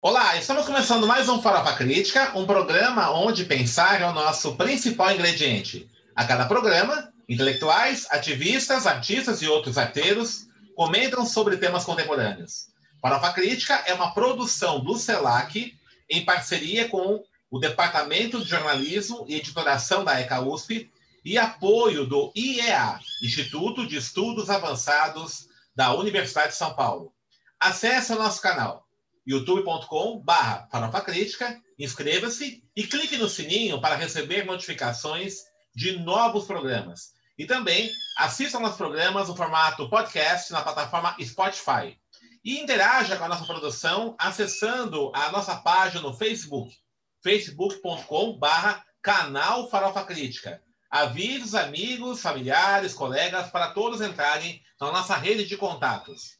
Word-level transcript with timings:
Olá, 0.00 0.36
estamos 0.36 0.64
começando 0.64 1.08
mais 1.08 1.28
um 1.28 1.42
Farofa 1.42 1.74
Crítica, 1.74 2.30
um 2.38 2.46
programa 2.46 3.10
onde 3.10 3.44
pensar 3.44 4.00
é 4.00 4.06
o 4.06 4.12
nosso 4.12 4.54
principal 4.54 5.10
ingrediente. 5.10 5.90
A 6.14 6.24
cada 6.24 6.46
programa, 6.46 7.12
intelectuais, 7.28 8.06
ativistas, 8.08 8.86
artistas 8.86 9.42
e 9.42 9.48
outros 9.48 9.76
arteiros 9.76 10.46
comentam 10.76 11.26
sobre 11.26 11.56
temas 11.56 11.84
contemporâneos. 11.84 12.68
Farofa 13.02 13.32
Crítica 13.32 13.74
é 13.86 13.92
uma 13.92 14.14
produção 14.14 14.78
do 14.78 14.96
CELAC 14.96 15.76
em 16.08 16.24
parceria 16.24 16.88
com 16.88 17.24
o 17.50 17.58
Departamento 17.58 18.40
de 18.40 18.48
Jornalismo 18.48 19.26
e 19.28 19.34
Editoração 19.34 20.04
da 20.04 20.20
ECA 20.20 20.40
USP 20.40 20.88
e 21.24 21.36
apoio 21.36 22.06
do 22.06 22.32
IEA, 22.36 23.00
Instituto 23.20 23.84
de 23.84 23.96
Estudos 23.96 24.48
Avançados 24.48 25.48
da 25.74 25.92
Universidade 25.92 26.52
de 26.52 26.56
São 26.56 26.72
Paulo. 26.74 27.12
Acesse 27.58 28.12
o 28.12 28.16
nosso 28.16 28.40
canal 28.40 28.87
youtube.com 29.28 30.20
barra 30.20 30.66
farofa 30.72 31.02
crítica, 31.02 31.60
inscreva-se 31.78 32.64
e 32.74 32.86
clique 32.86 33.18
no 33.18 33.28
sininho 33.28 33.78
para 33.78 33.94
receber 33.94 34.46
notificações 34.46 35.40
de 35.76 35.98
novos 35.98 36.46
programas. 36.46 37.12
E 37.36 37.44
também 37.44 37.90
assista 38.16 38.58
nossos 38.58 38.78
programas 38.78 39.28
no 39.28 39.36
formato 39.36 39.88
podcast 39.90 40.50
na 40.50 40.62
plataforma 40.62 41.14
Spotify. 41.22 41.94
E 42.42 42.58
interaja 42.58 43.18
com 43.18 43.24
a 43.24 43.28
nossa 43.28 43.44
produção 43.44 44.16
acessando 44.18 45.12
a 45.14 45.30
nossa 45.30 45.56
página 45.56 46.00
no 46.00 46.14
Facebook, 46.14 46.74
facebook.com 47.22 48.38
barra 48.38 48.82
canal 49.02 49.68
Farofa 49.68 50.04
Crítica. 50.04 50.62
Avise 50.90 51.44
os 51.44 51.54
amigos, 51.54 52.22
familiares, 52.22 52.94
colegas 52.94 53.50
para 53.50 53.72
todos 53.72 54.00
entrarem 54.00 54.62
na 54.80 54.90
nossa 54.90 55.14
rede 55.14 55.44
de 55.44 55.56
contatos. 55.58 56.38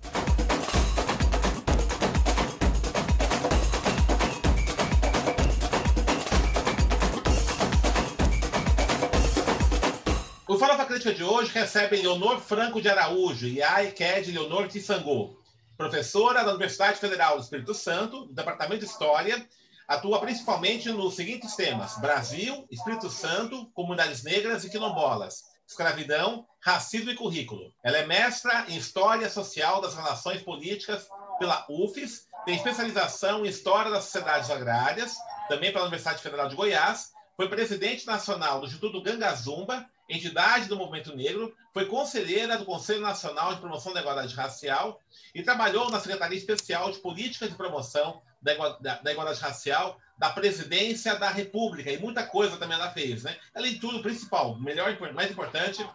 O 10.59 10.61
Farofa 10.61 10.87
Crítica 10.87 11.15
de 11.15 11.23
hoje 11.23 11.53
recebe 11.53 11.99
Leonor 11.99 12.41
Franco 12.41 12.83
de 12.83 12.89
Araújo 12.89 13.47
e 13.47 13.63
a 13.63 13.85
ICAD 13.85 14.33
Leonor 14.33 14.67
Tissangô, 14.67 15.39
professora 15.77 16.43
da 16.43 16.51
Universidade 16.51 16.99
Federal 16.99 17.37
do 17.37 17.45
Espírito 17.45 17.73
Santo, 17.73 18.25
do 18.25 18.35
Departamento 18.35 18.85
de 18.85 18.91
História, 18.91 19.49
atua 19.87 20.19
principalmente 20.21 20.91
nos 20.91 21.15
seguintes 21.15 21.55
temas: 21.55 21.97
Brasil, 21.99 22.67
Espírito 22.73 23.09
Santo, 23.09 23.67
comunidades 23.67 24.25
negras 24.25 24.65
e 24.65 24.69
quilombolas, 24.69 25.45
escravidão, 25.65 26.45
racismo 26.59 27.13
e 27.13 27.15
currículo. 27.15 27.73
Ela 27.85 27.99
é 27.99 28.07
mestra 28.07 28.65
em 28.67 28.77
História 28.77 29.31
Social 29.31 29.81
das 29.81 29.95
Relações 29.95 30.43
Políticas 30.43 31.07
pela 31.39 31.65
UFES, 31.71 32.27
tem 32.45 32.57
especialização 32.57 33.47
em 33.47 33.49
História 33.49 33.93
das 33.93 34.03
Sociedades 34.07 34.51
Agrárias, 34.51 35.15
também 35.49 35.71
pela 35.71 35.85
Universidade 35.85 36.21
Federal 36.21 36.49
de 36.49 36.57
Goiás, 36.57 37.13
foi 37.37 37.49
presidente 37.49 38.05
nacional 38.09 38.59
do 38.59 38.67
Instituto 38.67 39.01
Gangazumba 39.01 39.87
entidade 40.09 40.69
do 40.69 40.77
movimento 40.77 41.15
negro, 41.15 41.55
foi 41.73 41.87
conselheira 41.87 42.57
do 42.57 42.65
Conselho 42.65 43.01
Nacional 43.01 43.55
de 43.55 43.61
Promoção 43.61 43.93
da 43.93 44.01
Igualdade 44.01 44.35
Racial 44.35 45.01
e 45.35 45.43
trabalhou 45.43 45.91
na 45.91 46.01
Secretaria 46.01 46.39
Especial 46.39 46.91
de 46.91 46.99
Políticas 46.99 47.51
de 47.51 47.57
Promoção 47.57 48.23
da 48.41 48.53
Igualdade, 48.53 49.41
Racial 49.41 49.99
da 50.17 50.31
Presidência 50.31 51.17
da 51.17 51.29
República. 51.29 51.91
E 51.91 51.99
muita 51.99 52.25
coisa 52.25 52.57
também 52.57 52.77
ela 52.77 52.91
fez. 52.91 53.25
Né? 53.25 53.37
Além 53.55 53.75
de 53.75 53.81
tudo, 53.81 53.99
o 53.99 54.03
principal, 54.03 54.59
melhor, 54.59 54.97
mais 55.13 55.31
importante, 55.31 55.87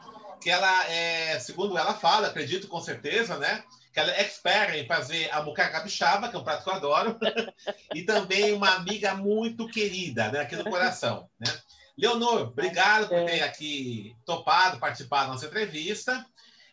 que 0.42 0.50
ela, 0.50 0.88
é, 0.90 1.40
segundo 1.40 1.78
ela 1.78 1.94
fala, 1.94 2.28
acredito 2.28 2.68
com 2.68 2.80
certeza, 2.80 3.38
né? 3.38 3.64
que 3.94 4.00
ela 4.00 4.12
é 4.12 4.22
expert 4.22 4.74
em 4.74 4.88
fazer 4.88 5.30
a 5.32 5.44
muca 5.44 5.70
capixaba, 5.70 6.28
que 6.28 6.36
é 6.36 6.40
um 6.40 6.44
prato 6.44 6.64
que 6.64 6.70
eu 6.70 6.74
adoro, 6.74 7.18
e 7.94 8.02
também 8.02 8.52
uma 8.52 8.72
amiga 8.72 9.14
muito 9.14 9.68
querida, 9.68 10.32
né, 10.32 10.40
aqui 10.40 10.56
do 10.56 10.64
coração, 10.64 11.30
né? 11.40 11.48
Leonor, 11.98 12.48
obrigado 12.48 13.08
por 13.08 13.26
ter 13.26 13.42
aqui 13.44 14.16
topado 14.26 14.80
participar 14.80 15.24
da 15.24 15.34
nossa 15.34 15.46
entrevista. 15.46 16.26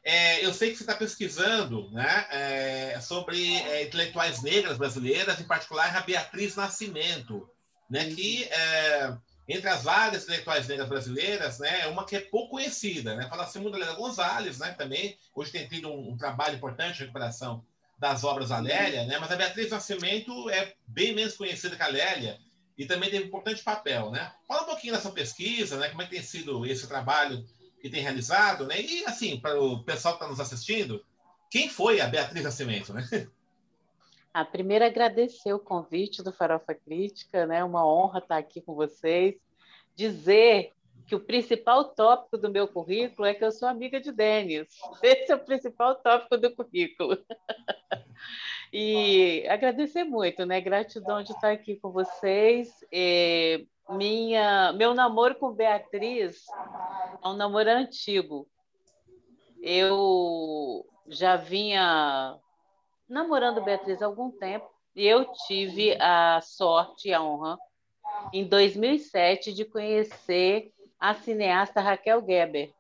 É, 0.03 0.45
eu 0.45 0.55
sei 0.55 0.71
que 0.71 0.77
você 0.77 0.83
está 0.83 0.95
pesquisando 0.95 1.91
né, 1.91 2.27
é, 2.31 3.01
sobre 3.01 3.57
é, 3.57 3.85
intelectuais 3.85 4.43
negras 4.43 4.79
brasileiras, 4.79 5.39
em 5.39 5.45
particular 5.45 5.95
a 5.95 6.01
Beatriz 6.01 6.57
Nascimento, 6.57 7.49
né, 7.89 8.07
que, 8.15 8.45
é, 8.45 9.15
entre 9.47 9.69
as 9.69 9.83
várias 9.83 10.23
intelectuais 10.23 10.67
negras 10.69 10.89
brasileiras, 10.89 11.59
né, 11.59 11.83
é 11.83 11.87
uma 11.89 12.07
que 12.07 12.17
é 12.17 12.21
pouco 12.21 12.53
conhecida. 12.53 13.15
Né? 13.15 13.29
Fala 13.29 13.45
assim, 13.45 13.63
Helena 13.63 13.93
Gonzalez, 13.93 14.59
né, 14.59 14.73
também, 14.73 15.19
hoje 15.35 15.53
tem 15.53 15.69
tido 15.69 15.91
um, 15.91 16.13
um 16.13 16.17
trabalho 16.17 16.57
importante 16.57 16.97
de 16.97 17.01
recuperação 17.03 17.63
das 17.99 18.25
obras 18.25 18.49
da 18.49 18.59
Lélia, 18.59 19.05
né, 19.05 19.19
mas 19.19 19.31
a 19.31 19.37
Beatriz 19.37 19.71
Nascimento 19.71 20.49
é 20.49 20.73
bem 20.87 21.15
menos 21.15 21.37
conhecida 21.37 21.77
que 21.77 21.83
a 21.83 21.89
Lélia, 21.89 22.39
e 22.81 22.87
também 22.87 23.11
teve 23.11 23.25
um 23.25 23.27
importante 23.27 23.63
papel, 23.63 24.11
né? 24.11 24.33
Fala 24.49 24.63
um 24.63 24.65
pouquinho 24.65 24.95
dessa 24.95 25.11
pesquisa, 25.11 25.77
né? 25.77 25.91
Como 25.91 26.01
é 26.01 26.07
que 26.07 26.13
tem 26.13 26.23
sido 26.23 26.65
esse 26.65 26.89
trabalho 26.89 27.45
que 27.79 27.91
tem 27.91 28.01
realizado, 28.01 28.67
né? 28.67 28.81
E, 28.81 29.05
assim, 29.05 29.39
para 29.39 29.61
o 29.61 29.85
pessoal 29.85 30.15
que 30.15 30.23
está 30.23 30.31
nos 30.31 30.41
assistindo, 30.41 31.05
quem 31.51 31.69
foi 31.69 32.01
a 32.01 32.07
Beatriz 32.07 32.43
Nascimento, 32.43 32.95
né? 32.95 33.07
A 34.33 34.47
primeira 34.47 34.87
agradecer 34.87 35.53
o 35.53 35.59
convite 35.59 36.23
do 36.23 36.33
Farofa 36.33 36.73
Crítica, 36.73 37.45
né? 37.45 37.63
Uma 37.63 37.85
honra 37.85 38.21
estar 38.21 38.39
aqui 38.39 38.63
com 38.63 38.75
vocês. 38.75 39.35
Dizer 39.95 40.73
que 41.11 41.15
o 41.17 41.19
principal 41.19 41.87
tópico 41.87 42.39
do 42.39 42.49
meu 42.49 42.69
currículo 42.69 43.27
é 43.27 43.35
que 43.35 43.45
eu 43.45 43.51
sou 43.51 43.69
amiga 43.69 44.01
de 44.01 44.13
Denis. 44.13 44.69
Esse 45.03 45.33
é 45.33 45.35
o 45.35 45.45
principal 45.45 45.97
tópico 45.97 46.39
do 46.39 46.55
currículo. 46.55 47.19
E 48.73 49.45
agradecer 49.49 50.05
muito, 50.05 50.47
né? 50.47 50.61
Gratidão 50.61 51.25
de 51.25 51.33
estar 51.33 51.51
aqui 51.51 51.75
com 51.75 51.91
vocês. 51.91 52.69
E 52.93 53.67
minha, 53.89 54.73
meu 54.75 54.95
namoro 54.95 55.35
com 55.35 55.51
Beatriz 55.51 56.45
é 57.25 57.27
um 57.27 57.35
namoro 57.35 57.69
antigo. 57.69 58.47
Eu 59.61 60.87
já 61.09 61.35
vinha 61.35 62.39
namorando 63.09 63.65
Beatriz 63.65 64.01
há 64.01 64.07
algum 64.07 64.31
tempo 64.31 64.71
e 64.95 65.05
eu 65.05 65.25
tive 65.49 66.01
a 66.01 66.41
sorte 66.41 67.09
e 67.09 67.13
a 67.13 67.21
honra, 67.21 67.59
em 68.33 68.47
2007, 68.47 69.53
de 69.53 69.65
conhecer 69.65 70.73
a 71.01 71.15
cineasta 71.15 71.81
Raquel 71.81 72.21
Geber. 72.21 72.75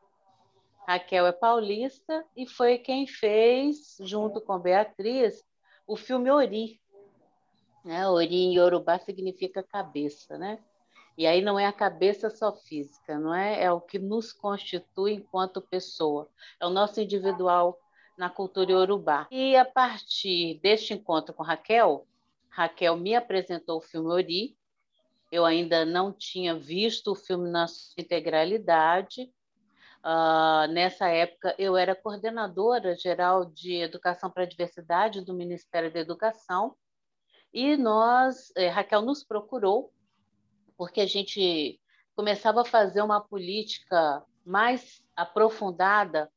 Raquel 0.86 1.26
é 1.26 1.32
paulista 1.32 2.24
e 2.36 2.46
foi 2.46 2.76
quem 2.76 3.06
fez, 3.06 3.96
junto 4.00 4.40
com 4.40 4.58
Beatriz, 4.58 5.42
o 5.86 5.96
filme 5.96 6.30
Ori. 6.30 6.80
Né? 7.84 8.06
Ori 8.06 8.34
em 8.34 8.54
Yorubá 8.56 8.98
significa 8.98 9.62
cabeça, 9.62 10.36
né? 10.36 10.58
E 11.16 11.26
aí 11.26 11.42
não 11.42 11.58
é 11.58 11.66
a 11.66 11.72
cabeça 11.72 12.30
só 12.30 12.52
física, 12.52 13.18
não 13.18 13.34
é? 13.34 13.62
É 13.62 13.72
o 13.72 13.80
que 13.80 13.98
nos 13.98 14.32
constitui 14.32 15.14
enquanto 15.14 15.60
pessoa. 15.60 16.28
É 16.58 16.66
o 16.66 16.70
nosso 16.70 17.00
individual 17.00 17.78
na 18.16 18.30
cultura 18.30 18.72
iorubá. 18.72 19.26
E 19.30 19.56
a 19.56 19.64
partir 19.64 20.58
deste 20.62 20.94
encontro 20.94 21.34
com 21.34 21.42
Raquel, 21.42 22.06
Raquel 22.48 22.96
me 22.96 23.14
apresentou 23.14 23.78
o 23.78 23.82
filme 23.82 24.08
Ori. 24.08 24.56
Eu 25.30 25.44
ainda 25.44 25.84
não 25.84 26.12
tinha 26.12 26.54
visto 26.54 27.12
o 27.12 27.16
filme 27.16 27.48
na 27.50 27.66
sua 27.66 27.94
integralidade, 27.98 29.30
Uh, 30.02 30.66
nessa 30.72 31.08
época, 31.08 31.54
eu 31.58 31.76
era 31.76 31.94
coordenadora 31.94 32.96
geral 32.96 33.44
de 33.44 33.74
Educação 33.74 34.30
para 34.30 34.44
a 34.44 34.46
Diversidade 34.46 35.20
do 35.22 35.34
Ministério 35.34 35.92
da 35.92 36.00
Educação, 36.00 36.74
e 37.52 37.76
nós, 37.76 38.50
eh, 38.56 38.68
Raquel 38.68 39.02
nos 39.02 39.24
procurou, 39.24 39.92
porque 40.76 41.00
a 41.00 41.06
gente 41.06 41.80
começava 42.14 42.62
a 42.62 42.64
fazer 42.64 43.02
uma 43.02 43.20
política 43.20 44.24
mais 44.44 45.02
aprofundada 45.16 46.30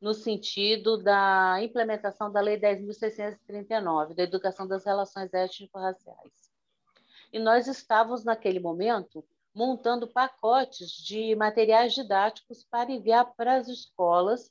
no 0.00 0.14
sentido 0.14 1.02
da 1.02 1.58
implementação 1.62 2.30
da 2.30 2.40
Lei 2.40 2.58
10.639, 2.58 4.14
da 4.14 4.22
Educação 4.22 4.68
das 4.68 4.84
Relações 4.84 5.32
Étnico-Raciais. 5.32 6.49
E 7.32 7.38
nós 7.38 7.66
estávamos, 7.68 8.24
naquele 8.24 8.58
momento, 8.58 9.24
montando 9.54 10.08
pacotes 10.08 10.90
de 10.90 11.34
materiais 11.36 11.92
didáticos 11.92 12.64
para 12.64 12.90
enviar 12.90 13.34
para 13.34 13.56
as 13.56 13.68
escolas, 13.68 14.50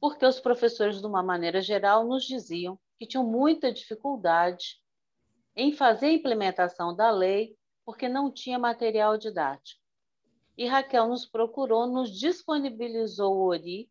porque 0.00 0.24
os 0.24 0.40
professores, 0.40 1.00
de 1.00 1.06
uma 1.06 1.22
maneira 1.22 1.60
geral, 1.60 2.06
nos 2.06 2.24
diziam 2.24 2.78
que 2.98 3.06
tinham 3.06 3.24
muita 3.24 3.72
dificuldade 3.72 4.80
em 5.56 5.72
fazer 5.72 6.06
a 6.06 6.12
implementação 6.12 6.94
da 6.94 7.10
lei, 7.10 7.56
porque 7.84 8.08
não 8.08 8.30
tinha 8.30 8.58
material 8.58 9.16
didático. 9.16 9.80
E 10.56 10.66
Raquel 10.66 11.08
nos 11.08 11.26
procurou, 11.26 11.86
nos 11.86 12.10
disponibilizou 12.10 13.34
o 13.34 13.44
ORI. 13.46 13.90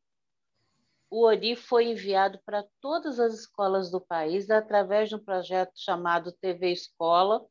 O 1.10 1.26
ORI 1.26 1.56
foi 1.56 1.88
enviado 1.88 2.40
para 2.46 2.66
todas 2.82 3.20
as 3.20 3.34
escolas 3.34 3.92
do 3.92 4.02
país 4.02 4.50
através 4.50 5.10
de 5.10 5.16
um 5.16 5.20
projeto 5.20 5.74
chamado 5.76 6.32
TV 6.32 6.72
Escola, 6.72 7.46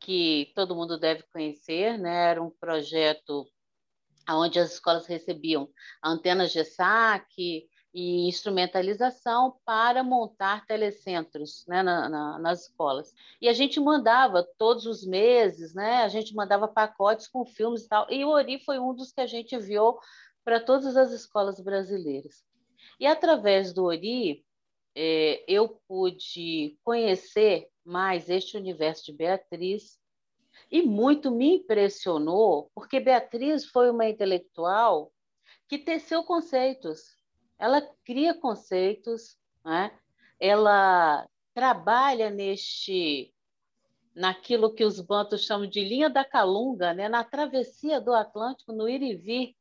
que 0.00 0.52
todo 0.54 0.74
mundo 0.74 0.98
deve 0.98 1.22
conhecer, 1.32 1.98
né? 1.98 2.30
Era 2.30 2.42
um 2.42 2.50
projeto 2.50 3.46
onde 4.28 4.58
as 4.58 4.72
escolas 4.72 5.06
recebiam 5.06 5.68
antenas 6.02 6.52
de 6.52 6.64
saque 6.64 7.68
e 7.94 8.28
instrumentalização 8.28 9.56
para 9.64 10.02
montar 10.02 10.66
telecentros 10.66 11.64
né, 11.66 11.82
na, 11.82 12.08
na, 12.08 12.38
nas 12.38 12.66
escolas. 12.66 13.14
E 13.40 13.48
a 13.48 13.54
gente 13.54 13.80
mandava 13.80 14.46
todos 14.58 14.84
os 14.84 15.06
meses, 15.06 15.74
né, 15.74 16.02
a 16.02 16.08
gente 16.08 16.34
mandava 16.34 16.68
pacotes 16.68 17.26
com 17.26 17.46
filmes 17.46 17.84
e 17.84 17.88
tal, 17.88 18.06
e 18.10 18.22
o 18.22 18.28
Ori 18.28 18.62
foi 18.64 18.78
um 18.78 18.94
dos 18.94 19.12
que 19.12 19.20
a 19.22 19.26
gente 19.26 19.54
enviou 19.54 19.98
para 20.44 20.60
todas 20.60 20.94
as 20.94 21.10
escolas 21.10 21.58
brasileiras. 21.58 22.44
E 23.00 23.06
através 23.06 23.72
do 23.72 23.84
Ori, 23.84 24.44
é, 24.98 25.44
eu 25.46 25.68
pude 25.86 26.78
conhecer 26.82 27.68
mais 27.84 28.30
este 28.30 28.56
universo 28.56 29.04
de 29.04 29.12
Beatriz, 29.12 30.00
e 30.70 30.82
muito 30.82 31.30
me 31.30 31.56
impressionou, 31.56 32.70
porque 32.74 32.98
Beatriz 32.98 33.66
foi 33.66 33.90
uma 33.90 34.08
intelectual 34.08 35.12
que 35.68 35.78
teceu 35.78 36.24
conceitos, 36.24 37.14
ela 37.58 37.82
cria 38.04 38.34
conceitos, 38.34 39.36
né? 39.64 39.92
ela 40.40 41.28
trabalha 41.54 42.30
neste 42.30 43.32
naquilo 44.14 44.72
que 44.72 44.82
os 44.82 44.98
bantos 44.98 45.44
chamam 45.44 45.68
de 45.68 45.84
linha 45.84 46.08
da 46.08 46.24
Calunga, 46.24 46.94
né? 46.94 47.06
na 47.06 47.22
travessia 47.22 48.00
do 48.00 48.14
Atlântico, 48.14 48.72
no 48.72 48.88
ir 48.88 49.02
e 49.02 49.14
vir 49.14 49.54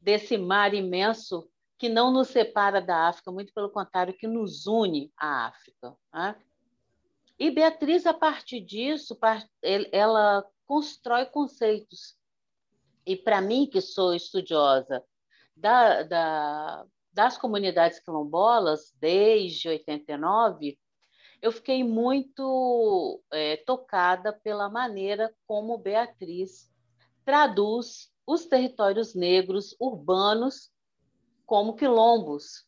desse 0.00 0.36
mar 0.36 0.74
imenso 0.74 1.48
que 1.82 1.88
não 1.88 2.12
nos 2.12 2.28
separa 2.28 2.80
da 2.80 3.08
África, 3.08 3.32
muito 3.32 3.52
pelo 3.52 3.68
contrário, 3.68 4.14
que 4.14 4.28
nos 4.28 4.68
une 4.68 5.12
à 5.16 5.46
África. 5.46 5.96
Né? 6.14 6.36
E 7.36 7.50
Beatriz, 7.50 8.06
a 8.06 8.14
partir 8.14 8.60
disso, 8.60 9.18
ela 9.90 10.46
constrói 10.64 11.26
conceitos. 11.26 12.16
E 13.04 13.16
para 13.16 13.40
mim, 13.40 13.66
que 13.66 13.80
sou 13.80 14.14
estudiosa 14.14 15.04
da, 15.56 16.04
da, 16.04 16.86
das 17.12 17.36
comunidades 17.36 17.98
quilombolas 17.98 18.94
desde 19.00 19.68
89, 19.68 20.78
eu 21.42 21.50
fiquei 21.50 21.82
muito 21.82 23.20
é, 23.32 23.56
tocada 23.56 24.32
pela 24.32 24.70
maneira 24.70 25.34
como 25.48 25.78
Beatriz 25.78 26.72
traduz 27.24 28.08
os 28.24 28.46
territórios 28.46 29.16
negros 29.16 29.74
urbanos 29.80 30.71
como 31.46 31.76
quilombos. 31.76 32.66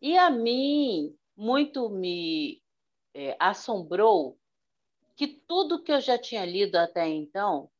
E 0.00 0.16
a 0.16 0.30
mim 0.30 1.16
muito 1.36 1.88
me 1.88 2.62
é, 3.14 3.36
assombrou 3.38 4.38
que 5.16 5.26
tudo 5.26 5.82
que 5.82 5.92
eu 5.92 6.00
já 6.00 6.16
tinha 6.16 6.44
lido 6.44 6.76
até 6.76 7.06
então 7.08 7.70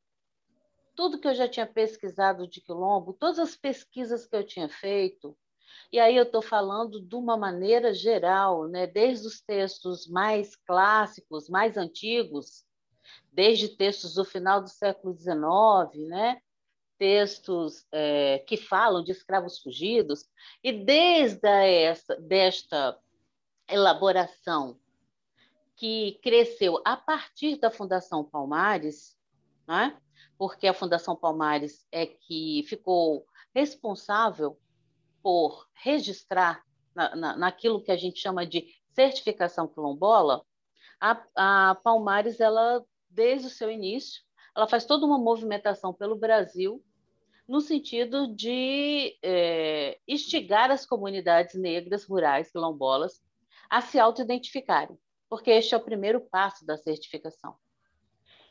tudo 0.99 1.21
que 1.21 1.29
eu 1.29 1.35
já 1.35 1.47
tinha 1.47 1.65
pesquisado 1.65 2.45
de 2.49 2.61
quilombo, 2.61 3.13
todas 3.13 3.39
as 3.39 3.55
pesquisas 3.55 4.27
que 4.27 4.35
eu 4.35 4.45
tinha 4.45 4.69
feito, 4.69 5.39
e 5.93 6.01
aí 6.01 6.17
eu 6.17 6.25
estou 6.25 6.43
falando 6.43 7.01
de 7.01 7.15
uma 7.15 7.37
maneira 7.37 7.95
geral, 7.95 8.67
né? 8.67 8.85
desde 8.85 9.25
os 9.29 9.41
textos 9.41 10.09
mais 10.09 10.57
clássicos, 10.57 11.49
mais 11.49 11.77
antigos, 11.77 12.65
desde 13.33 13.69
textos 13.77 14.15
do 14.15 14.25
final 14.25 14.61
do 14.61 14.69
século 14.69 15.15
XIX, 15.15 16.09
né? 16.09 16.43
Textos 16.99 17.87
é, 17.93 18.41
que 18.41 18.57
falam 18.57 19.03
de 19.03 19.13
escravos 19.13 19.59
fugidos, 19.59 20.27
e 20.63 20.73
desde 20.73 21.49
essa, 21.49 22.17
desta 22.17 22.99
elaboração 23.69 24.79
que 25.77 26.19
cresceu 26.23 26.81
a 26.85 26.97
partir 26.97 27.57
da 27.57 27.71
Fundação 27.71 28.25
Palmares, 28.25 29.17
né? 29.67 29.97
porque 30.37 30.67
a 30.67 30.75
Fundação 30.75 31.15
Palmares 31.15 31.87
é 31.93 32.07
que 32.07 32.65
ficou 32.69 33.25
responsável 33.55 34.59
por 35.23 35.69
registrar 35.75 36.65
na, 36.95 37.15
na, 37.15 37.37
naquilo 37.37 37.83
que 37.83 37.93
a 37.93 37.97
gente 37.97 38.19
chama 38.19 38.45
de 38.45 38.67
certificação 38.91 39.69
quilombola, 39.69 40.45
a, 41.01 41.23
a 41.37 41.75
Palmares, 41.77 42.41
ela, 42.41 42.85
desde 43.09 43.47
o 43.47 43.51
seu 43.51 43.71
início, 43.71 44.23
ela 44.57 44.67
faz 44.67 44.85
toda 44.85 45.07
uma 45.07 45.19
movimentação 45.19 45.95
pelo 45.95 46.17
Brasil 46.17 46.85
no 47.49 47.61
sentido 47.61 48.35
de 48.35 49.17
é, 49.23 49.99
instigar 50.07 50.71
as 50.71 50.85
comunidades 50.85 51.55
negras 51.55 52.05
rurais 52.05 52.51
quilombolas 52.51 53.23
a 53.71 53.81
se 53.81 53.99
auto-identificarem, 53.99 54.99
porque 55.29 55.51
este 55.51 55.75
é 55.75 55.79
o 55.79 55.85
primeiro 55.85 56.21
passo 56.21 56.67
da 56.67 56.77
certificação. 56.77 57.57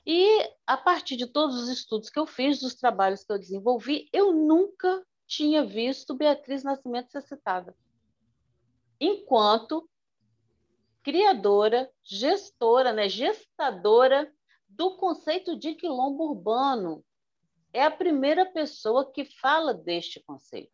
E 0.06 0.50
a 0.66 0.78
partir 0.78 1.16
de 1.18 1.28
todos 1.28 1.62
os 1.62 1.70
estudos 1.70 2.10
que 2.10 2.18
eu 2.18 2.26
fiz, 2.26 2.60
dos 2.60 2.76
trabalhos 2.76 3.24
que 3.24 3.32
eu 3.32 3.38
desenvolvi, 3.38 4.10
eu 4.12 4.34
nunca 4.34 5.06
tinha 5.28 5.66
visto 5.66 6.16
Beatriz 6.16 6.64
Nascimento 6.64 7.12
ser 7.12 7.22
citada. 7.22 7.76
Enquanto 9.00 9.88
criadora, 11.04 11.90
gestora, 12.04 12.92
né, 12.92 13.08
gestadora 13.08 14.30
do 14.68 14.98
conceito 14.98 15.56
de 15.56 15.74
quilombo 15.74 16.32
urbano. 16.32 17.04
É 17.78 17.84
a 17.84 17.92
primeira 17.92 18.44
pessoa 18.44 19.12
que 19.12 19.24
fala 19.24 19.72
deste 19.72 20.20
conceito. 20.24 20.72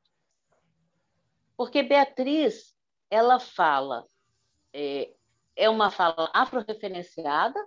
Porque 1.58 1.84
Beatriz, 1.84 2.74
ela 3.10 3.40
fala, 3.40 4.08
é, 4.72 5.14
é 5.54 5.70
uma 5.70 5.92
fala 5.92 6.32
afro-referenciada, 6.34 7.60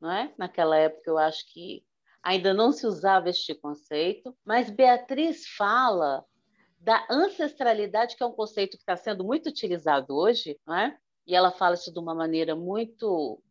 não 0.00 0.12
é? 0.12 0.32
Naquela 0.38 0.76
época 0.76 1.10
eu 1.10 1.18
acho 1.18 1.44
que 1.52 1.84
ainda 2.22 2.54
não 2.54 2.70
se 2.70 2.86
usava 2.86 3.28
este 3.28 3.52
conceito, 3.56 4.32
mas 4.44 4.70
Beatriz 4.70 5.44
fala 5.56 6.24
da 6.78 7.04
ancestralidade, 7.10 8.14
que 8.16 8.22
é 8.22 8.26
um 8.26 8.32
conceito 8.32 8.76
que 8.76 8.82
está 8.82 8.96
sendo 8.96 9.24
muito 9.24 9.48
utilizado 9.48 10.14
hoje, 10.14 10.56
não 10.64 10.76
é? 10.76 10.96
e 11.26 11.34
ela 11.34 11.50
fala 11.50 11.74
isso 11.74 11.92
de 11.92 11.98
uma 11.98 12.14
maneira 12.14 12.54
muito 12.54 13.42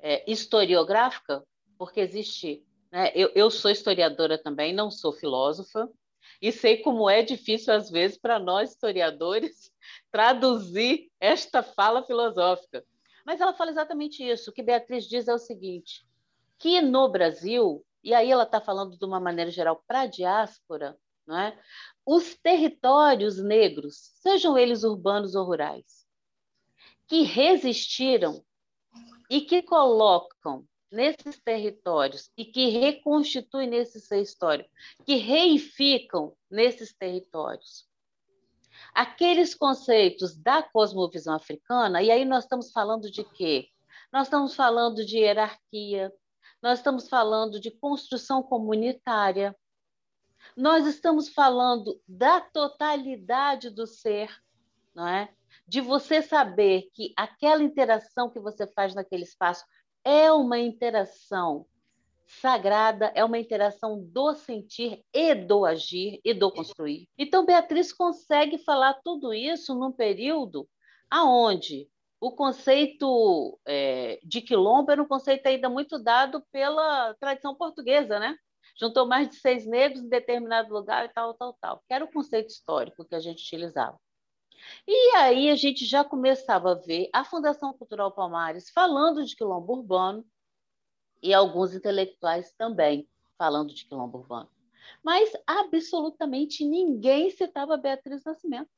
é, 0.00 0.30
historiográfica, 0.30 1.42
porque 1.78 2.00
existe. 2.00 2.62
Né? 2.92 3.10
Eu, 3.14 3.32
eu 3.34 3.50
sou 3.50 3.70
historiadora 3.70 4.36
também, 4.36 4.74
não 4.74 4.90
sou 4.90 5.12
filósofa, 5.14 5.90
e 6.40 6.52
sei 6.52 6.78
como 6.78 7.08
é 7.08 7.22
difícil, 7.22 7.72
às 7.72 7.90
vezes, 7.90 8.18
para 8.18 8.38
nós 8.38 8.72
historiadores 8.72 9.72
traduzir 10.12 11.10
esta 11.18 11.62
fala 11.62 12.04
filosófica. 12.04 12.84
Mas 13.24 13.40
ela 13.40 13.54
fala 13.54 13.70
exatamente 13.70 14.22
isso. 14.22 14.50
O 14.50 14.52
que 14.52 14.62
Beatriz 14.62 15.08
diz 15.08 15.26
é 15.26 15.34
o 15.34 15.38
seguinte: 15.38 16.04
que 16.58 16.82
no 16.82 17.08
Brasil, 17.08 17.84
e 18.04 18.12
aí 18.12 18.30
ela 18.30 18.42
está 18.42 18.60
falando 18.60 18.98
de 18.98 19.04
uma 19.04 19.20
maneira 19.20 19.50
geral 19.50 19.82
para 19.86 20.02
a 20.02 20.06
diáspora, 20.06 20.98
é? 21.30 21.56
os 22.04 22.34
territórios 22.34 23.42
negros, 23.42 24.10
sejam 24.20 24.58
eles 24.58 24.82
urbanos 24.82 25.36
ou 25.36 25.44
rurais, 25.44 26.04
que 27.06 27.22
resistiram 27.22 28.44
e 29.30 29.40
que 29.42 29.62
colocam 29.62 30.66
nesses 30.92 31.40
territórios 31.40 32.30
e 32.36 32.44
que 32.44 32.68
reconstituem 32.68 33.68
nesses 33.68 34.06
territórios, 34.06 34.68
que 35.04 35.16
reificam 35.16 36.36
nesses 36.50 36.92
territórios 36.92 37.90
aqueles 38.94 39.54
conceitos 39.54 40.36
da 40.36 40.62
cosmovisão 40.62 41.34
africana, 41.34 42.02
e 42.02 42.10
aí 42.10 42.24
nós 42.24 42.44
estamos 42.44 42.70
falando 42.72 43.10
de 43.10 43.24
quê? 43.24 43.68
Nós 44.12 44.26
estamos 44.26 44.54
falando 44.54 45.04
de 45.04 45.18
hierarquia, 45.18 46.12
nós 46.60 46.78
estamos 46.78 47.08
falando 47.08 47.58
de 47.58 47.70
construção 47.70 48.42
comunitária, 48.42 49.56
nós 50.56 50.86
estamos 50.86 51.28
falando 51.28 52.00
da 52.06 52.40
totalidade 52.40 53.70
do 53.70 53.86
ser, 53.86 54.30
não 54.94 55.08
é? 55.08 55.32
De 55.66 55.80
você 55.80 56.20
saber 56.20 56.90
que 56.92 57.12
aquela 57.16 57.62
interação 57.62 58.28
que 58.28 58.40
você 58.40 58.66
faz 58.66 58.94
naquele 58.94 59.22
espaço 59.22 59.64
é 60.04 60.32
uma 60.32 60.58
interação 60.58 61.66
sagrada 62.40 63.12
é 63.14 63.24
uma 63.24 63.38
interação 63.38 64.02
do 64.02 64.34
sentir 64.34 65.04
e 65.12 65.34
do 65.34 65.64
agir 65.64 66.20
e 66.24 66.32
do 66.32 66.50
construir. 66.50 67.08
Então, 67.18 67.44
Beatriz 67.44 67.92
consegue 67.92 68.58
falar 68.58 68.94
tudo 69.04 69.34
isso 69.34 69.74
num 69.74 69.92
período 69.92 70.68
aonde 71.10 71.88
o 72.20 72.32
conceito 72.32 73.58
é, 73.66 74.18
de 74.22 74.40
quilombo 74.40 74.90
era 74.90 75.02
um 75.02 75.08
conceito 75.08 75.46
ainda 75.46 75.68
muito 75.68 75.98
dado 75.98 76.42
pela 76.52 77.14
tradição 77.14 77.54
portuguesa, 77.54 78.18
né? 78.18 78.36
Juntou 78.80 79.06
mais 79.06 79.28
de 79.28 79.36
seis 79.36 79.66
negros 79.66 80.02
em 80.02 80.08
determinado 80.08 80.72
lugar 80.72 81.04
e 81.04 81.08
tal, 81.08 81.34
tal, 81.34 81.52
tal. 81.60 81.82
Que 81.86 81.92
era 81.92 82.04
o 82.04 82.10
conceito 82.10 82.48
histórico 82.48 83.04
que 83.04 83.14
a 83.14 83.20
gente 83.20 83.42
utilizava. 83.42 83.98
E 84.86 85.16
aí 85.16 85.50
a 85.50 85.54
gente 85.54 85.84
já 85.84 86.04
começava 86.04 86.72
a 86.72 86.74
ver 86.74 87.08
a 87.12 87.24
Fundação 87.24 87.72
Cultural 87.72 88.12
Palmares 88.12 88.70
falando 88.70 89.24
de 89.24 89.36
quilombo 89.36 89.74
urbano, 89.74 90.24
e 91.22 91.32
alguns 91.32 91.74
intelectuais 91.74 92.52
também 92.54 93.08
falando 93.38 93.72
de 93.72 93.84
quilombo 93.86 94.18
urbano. 94.18 94.50
Mas 95.02 95.30
absolutamente 95.46 96.64
ninguém 96.64 97.30
citava 97.30 97.76
Beatriz 97.76 98.24
Nascimento. 98.24 98.70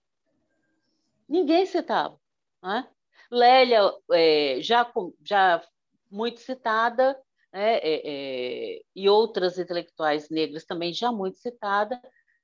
Ninguém 1.27 1.65
citava. 1.65 2.21
Né? 2.63 2.87
Lélia, 3.31 3.81
é, 4.13 4.59
já, 4.61 4.91
já 5.23 5.67
muito 6.11 6.41
citada, 6.41 7.19
né? 7.51 7.79
é, 7.79 8.03
é, 8.05 8.83
e 8.95 9.09
outras 9.09 9.59
intelectuais 9.59 10.29
negras 10.29 10.65
também 10.65 10.93
já 10.93 11.11
muito 11.11 11.39
citada. 11.39 12.01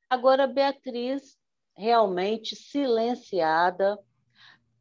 Agora, 0.08 0.46
Beatriz 0.46 1.38
realmente 1.76 2.54
silenciada 2.56 3.98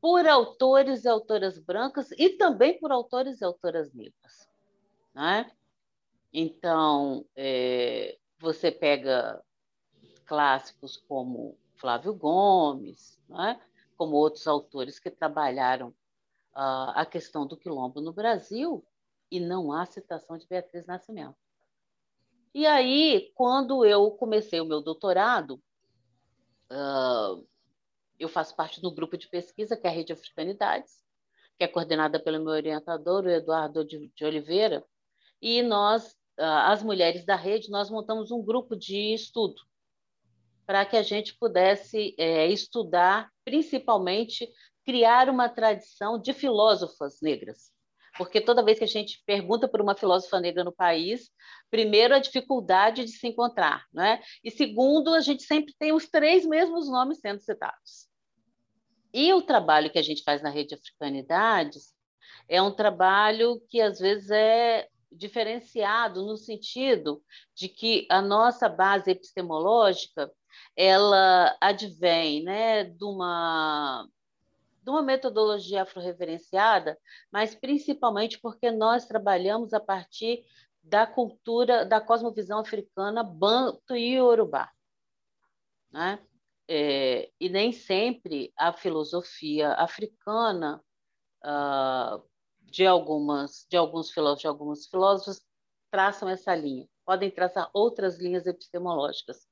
por 0.02 0.28
autores 0.28 1.04
e 1.04 1.10
autoras 1.10 1.60
brancas 1.60 2.12
e 2.12 2.30
também 2.30 2.80
por 2.80 2.92
autores 2.92 3.42
e 3.42 3.46
autoras 3.46 3.94
negras. 3.94 4.48
Né? 5.14 5.52
Então, 6.32 7.26
é, 7.36 8.18
você 8.40 8.72
pega 8.72 9.44
clássicos 10.26 10.96
como 10.96 11.58
Flávio 11.76 12.14
Gomes, 12.14 13.20
né? 13.28 13.60
como 13.98 14.16
outros 14.16 14.48
autores 14.48 15.00
que 15.00 15.10
trabalharam 15.10 15.90
uh, 16.56 16.94
a 16.96 17.06
questão 17.06 17.46
do 17.46 17.58
quilombo 17.58 18.00
no 18.00 18.14
Brasil, 18.14 18.86
e 19.32 19.40
não 19.40 19.72
há 19.72 19.86
citação 19.86 20.38
de 20.38 20.48
Beatriz 20.48 20.86
Nascimento. 20.86 21.36
E 22.54 22.66
aí, 22.66 23.32
quando 23.36 23.86
eu 23.86 24.10
comecei 24.12 24.60
o 24.60 24.66
meu 24.66 24.82
doutorado, 24.82 25.62
uh, 26.72 27.46
eu 28.20 28.30
faço 28.30 28.56
parte 28.56 28.82
do 28.82 28.94
grupo 28.94 29.18
de 29.18 29.28
pesquisa, 29.30 29.78
que 29.78 29.88
é 29.88 29.90
a 29.90 29.94
Rede 29.94 30.14
Africanidades, 30.14 31.04
que 31.58 31.64
é 31.64 31.68
coordenada 31.68 32.20
pelo 32.20 32.44
meu 32.44 32.54
orientador, 32.54 33.26
o 33.26 33.30
Eduardo 33.30 33.86
de, 33.86 34.12
de 34.16 34.26
Oliveira, 34.26 34.84
e 35.42 35.62
nós, 35.62 36.12
uh, 36.40 36.68
as 36.68 36.84
mulheres 36.84 37.26
da 37.26 37.36
rede, 37.36 37.70
nós 37.70 37.90
montamos 37.90 38.32
um 38.32 38.44
grupo 38.44 38.76
de 38.76 39.14
estudo 39.14 39.62
para 40.66 40.86
que 40.86 40.96
a 40.96 41.02
gente 41.02 41.36
pudesse 41.36 42.14
é, 42.18 42.46
estudar, 42.48 43.32
principalmente, 43.44 44.48
criar 44.86 45.28
uma 45.28 45.50
tradição 45.50 46.20
de 46.20 46.32
filósofas 46.32 47.20
negras 47.22 47.72
porque 48.20 48.42
toda 48.42 48.62
vez 48.62 48.78
que 48.78 48.84
a 48.84 48.88
gente 48.88 49.24
pergunta 49.26 49.66
por 49.66 49.80
uma 49.80 49.96
filósofa 49.96 50.42
negra 50.42 50.62
no 50.62 50.74
país, 50.74 51.32
primeiro 51.72 52.14
a 52.14 52.20
dificuldade 52.20 53.06
de 53.06 53.12
se 53.12 53.26
encontrar, 53.26 53.86
né? 53.94 54.22
E 54.44 54.52
segundo, 54.52 55.14
a 55.14 55.22
gente 55.22 55.44
sempre 55.44 55.74
tem 55.80 55.94
os 55.94 56.10
três 56.10 56.46
mesmos 56.46 56.90
nomes 56.90 57.22
sendo 57.22 57.40
citados. 57.40 58.10
E 59.14 59.32
o 59.32 59.42
trabalho 59.42 59.90
que 59.90 59.98
a 59.98 60.02
gente 60.02 60.22
faz 60.22 60.42
na 60.42 60.50
rede 60.50 60.76
Africanidades 60.76 61.94
é 62.50 62.62
um 62.62 62.72
trabalho 62.76 63.62
que 63.70 63.80
às 63.80 64.00
vezes 64.00 64.30
é 64.32 64.90
diferenciado 65.10 66.26
no 66.26 66.36
sentido 66.36 67.24
de 67.56 67.70
que 67.70 68.06
a 68.12 68.22
nossa 68.22 68.68
base 68.68 69.12
epistemológica 69.12 70.30
ela 70.76 71.56
advém, 71.62 72.44
né, 72.44 72.84
de 72.84 73.06
uma 73.06 74.06
de 74.90 74.92
uma 74.92 75.04
metodologia 75.04 75.84
afro-referenciada, 75.84 76.98
mas 77.32 77.54
principalmente 77.54 78.40
porque 78.40 78.72
nós 78.72 79.06
trabalhamos 79.06 79.72
a 79.72 79.80
partir 79.80 80.44
da 80.82 81.06
cultura, 81.06 81.86
da 81.86 82.02
cosmovisão 82.02 82.60
africana 82.60 83.24
banto 83.24 83.96
e 83.96 84.16
iorubá. 84.16 84.72
Né? 85.92 86.20
É, 86.68 87.30
e 87.40 87.50
nem 87.50 87.72
sempre 87.72 88.52
a 88.58 88.74
filosofia 88.74 89.74
africana 89.74 90.84
uh, 91.44 92.24
de 92.62 92.86
algumas 92.86 93.66
de 93.70 93.78
alguns 93.78 94.12
filósofos 94.12 94.42
de 94.42 94.48
alguns 94.48 94.86
filósofos 94.86 95.42
traçam 95.90 96.30
essa 96.30 96.54
linha 96.54 96.88
podem 97.04 97.32
traçar 97.32 97.72
outras 97.74 98.20
linhas 98.20 98.46
epistemológicas 98.46 99.48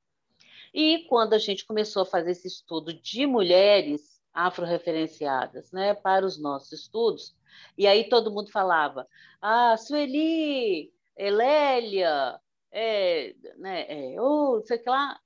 e 0.72 1.06
quando 1.08 1.32
a 1.32 1.38
gente 1.38 1.66
começou 1.66 2.02
a 2.02 2.06
fazer 2.06 2.30
esse 2.30 2.46
estudo 2.46 2.94
de 2.94 3.26
mulheres 3.26 4.17
afro-referenciadas 4.38 5.72
né, 5.72 5.94
para 5.94 6.24
os 6.24 6.40
nossos 6.40 6.72
estudos. 6.72 7.36
E 7.76 7.86
aí 7.86 8.08
todo 8.08 8.32
mundo 8.32 8.52
falava, 8.52 9.06
ah, 9.42 9.76
Sueli, 9.76 10.92
Elélia, 11.16 12.38
é, 12.70 13.34
né, 13.56 13.86
é, 13.88 14.20
oh, 14.20 14.62
sei 14.64 14.80
lá. 14.86 15.18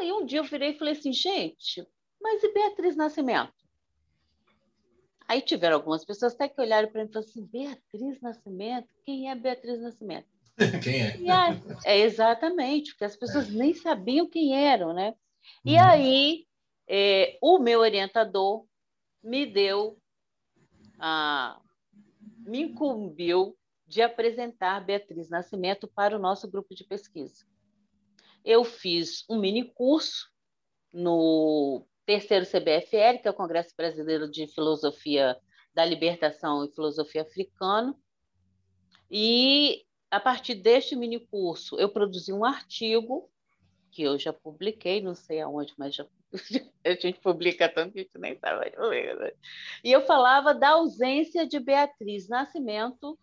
Aí 0.00 0.12
um 0.12 0.24
dia 0.24 0.40
eu 0.40 0.44
virei 0.44 0.70
e 0.70 0.78
falei 0.78 0.94
assim, 0.94 1.12
gente, 1.12 1.86
mas 2.20 2.42
e 2.42 2.52
Beatriz 2.52 2.96
Nascimento? 2.96 3.52
Aí 5.28 5.40
tiveram 5.40 5.76
algumas 5.76 6.04
pessoas 6.04 6.34
até 6.34 6.48
que 6.48 6.60
olharam 6.60 6.90
para 6.90 7.02
mim 7.02 7.08
e 7.08 7.12
falaram 7.12 7.30
assim, 7.30 7.46
Beatriz 7.46 8.20
Nascimento? 8.20 8.88
Quem 9.04 9.30
é 9.30 9.34
Beatriz 9.34 9.80
Nascimento? 9.80 10.26
Quem 10.82 11.02
é? 11.02 11.18
É 11.84 11.98
exatamente, 12.00 12.90
porque 12.90 13.04
as 13.04 13.16
pessoas 13.16 13.48
é. 13.48 13.52
nem 13.52 13.72
sabiam 13.74 14.28
quem 14.28 14.54
eram, 14.54 14.92
né? 14.92 15.14
E 15.64 15.74
uhum. 15.74 15.84
aí 15.84 16.46
é, 16.94 17.38
o 17.40 17.58
meu 17.58 17.80
orientador 17.80 18.66
me 19.24 19.46
deu, 19.46 19.98
ah, 20.98 21.58
me 22.40 22.64
incumbiu 22.64 23.56
de 23.86 24.02
apresentar 24.02 24.84
Beatriz 24.84 25.30
Nascimento 25.30 25.88
para 25.88 26.14
o 26.14 26.20
nosso 26.20 26.50
grupo 26.50 26.74
de 26.74 26.84
pesquisa. 26.84 27.46
Eu 28.44 28.62
fiz 28.62 29.24
um 29.26 29.40
mini 29.40 29.72
curso 29.72 30.30
no 30.92 31.86
terceiro 32.04 32.44
CBFL, 32.44 33.22
que 33.22 33.28
é 33.28 33.30
o 33.30 33.34
Congresso 33.34 33.74
Brasileiro 33.74 34.30
de 34.30 34.46
Filosofia 34.48 35.40
da 35.72 35.86
Libertação 35.86 36.62
e 36.62 36.74
Filosofia 36.74 37.22
Africana, 37.22 37.96
e 39.10 39.82
a 40.10 40.20
partir 40.20 40.56
deste 40.56 40.94
mini 40.94 41.20
curso 41.20 41.78
eu 41.78 41.88
produzi 41.88 42.34
um 42.34 42.44
artigo 42.44 43.31
que 43.92 44.02
eu 44.02 44.18
já 44.18 44.32
publiquei, 44.32 45.02
não 45.02 45.14
sei 45.14 45.40
aonde, 45.40 45.74
mas 45.76 45.94
já 45.94 46.06
a 46.84 46.94
gente 46.94 47.20
publica 47.20 47.68
tanto 47.68 47.92
que 47.92 48.00
a 48.00 48.02
gente 48.02 48.18
nem 48.18 48.36
sabe. 48.38 48.72
Né? 48.74 49.32
E 49.84 49.92
eu 49.92 50.00
falava 50.06 50.54
da 50.54 50.70
ausência 50.70 51.46
de 51.46 51.60
Beatriz 51.60 52.26
Nascimento 52.28 53.18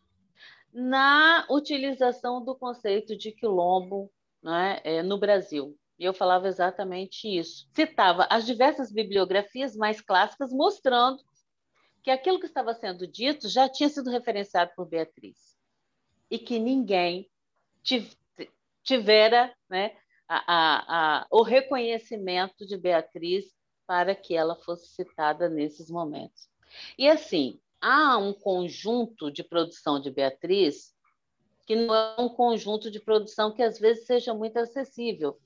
na 0.72 1.46
utilização 1.50 2.46
do 2.46 2.56
conceito 2.56 3.18
de 3.18 3.32
quilombo 3.32 4.12
né, 4.44 4.80
é, 4.84 5.02
no 5.02 5.18
Brasil. 5.18 5.76
E 5.98 6.06
eu 6.06 6.14
falava 6.14 6.48
exatamente 6.48 7.28
isso. 7.28 7.68
Citava 7.74 8.28
as 8.30 8.46
diversas 8.46 8.92
bibliografias 8.92 9.76
mais 9.76 10.00
clássicas, 10.00 10.54
mostrando 10.54 11.22
que 12.04 12.12
aquilo 12.12 12.40
que 12.40 12.46
estava 12.46 12.74
sendo 12.76 13.08
dito 13.08 13.50
já 13.50 13.68
tinha 13.68 13.90
sido 13.90 14.10
referenciado 14.10 14.72
por 14.76 14.88
Beatriz. 14.88 15.58
E 16.30 16.38
que 16.38 16.60
ninguém 16.60 17.28
tivera 18.84 19.54
né, 19.68 19.96
a, 20.30 21.22
a, 21.22 21.28
o 21.32 21.42
reconhecimento 21.42 22.66
de 22.66 22.78
Beatriz 22.78 23.46
para 23.88 24.14
que 24.14 24.36
ela 24.36 24.56
fosse 24.56 24.88
citada 24.90 25.50
nesses 25.50 25.90
momentos. 25.90 26.48
E 26.98 27.10
assim, 27.10 27.60
há 27.82 28.18
um 28.18 28.32
conjunto 28.32 29.32
de 29.32 29.44
produção 29.44 30.00
de 30.00 30.12
Beatriz 30.12 30.94
que 31.66 31.76
não 31.76 31.94
é 31.94 32.16
um 32.20 32.30
conjunto 32.30 32.90
de 32.90 33.00
produção 33.00 33.52
que 33.52 33.62
às 33.62 33.80
vezes 33.80 34.06
seja 34.06 34.34
muito 34.34 34.58
acessível, 34.58 35.40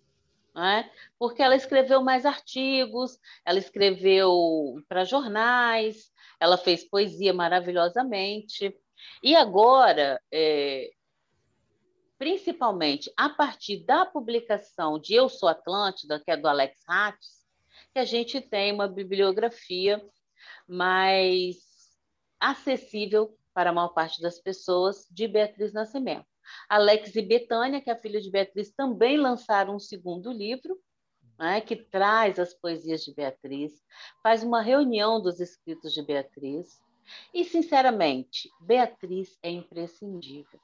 é? 0.55 0.89
porque 1.19 1.41
ela 1.41 1.55
escreveu 1.55 2.01
mais 2.01 2.25
artigos, 2.25 3.19
ela 3.45 3.59
escreveu 3.59 4.81
para 4.87 5.03
jornais, 5.03 6.11
ela 6.39 6.57
fez 6.57 6.83
poesia 6.83 7.33
maravilhosamente. 7.33 8.73
E 9.21 9.35
agora, 9.35 10.21
é, 10.31 10.91
principalmente 12.23 13.11
a 13.17 13.27
partir 13.27 13.83
da 13.83 14.05
publicação 14.05 14.97
de 14.97 15.13
Eu 15.13 15.27
Sou 15.27 15.49
Atlântida, 15.49 16.21
que 16.21 16.31
é 16.31 16.37
do 16.37 16.47
Alex 16.47 16.81
Hattis, 16.87 17.45
que 17.91 17.99
a 17.99 18.05
gente 18.05 18.39
tem 18.39 18.71
uma 18.71 18.87
bibliografia 18.87 20.01
mais 20.65 21.57
acessível 22.39 23.37
para 23.53 23.71
a 23.71 23.73
maior 23.73 23.89
parte 23.89 24.21
das 24.21 24.39
pessoas 24.39 25.05
de 25.11 25.27
Beatriz 25.27 25.73
Nascimento. 25.73 26.25
Alex 26.69 27.13
e 27.13 27.21
Betânia, 27.21 27.81
que 27.81 27.89
é 27.89 27.93
a 27.93 27.99
filha 27.99 28.21
de 28.21 28.31
Beatriz, 28.31 28.71
também 28.71 29.17
lançaram 29.17 29.75
um 29.75 29.79
segundo 29.79 30.31
livro, 30.31 30.79
né, 31.37 31.59
que 31.59 31.75
traz 31.75 32.39
as 32.39 32.53
poesias 32.53 33.03
de 33.03 33.13
Beatriz, 33.13 33.83
faz 34.21 34.43
uma 34.43 34.61
reunião 34.61 35.21
dos 35.21 35.41
escritos 35.41 35.93
de 35.93 36.01
Beatriz. 36.01 36.79
E, 37.33 37.43
sinceramente, 37.43 38.49
Beatriz 38.61 39.37
é 39.43 39.49
imprescindível. 39.49 40.61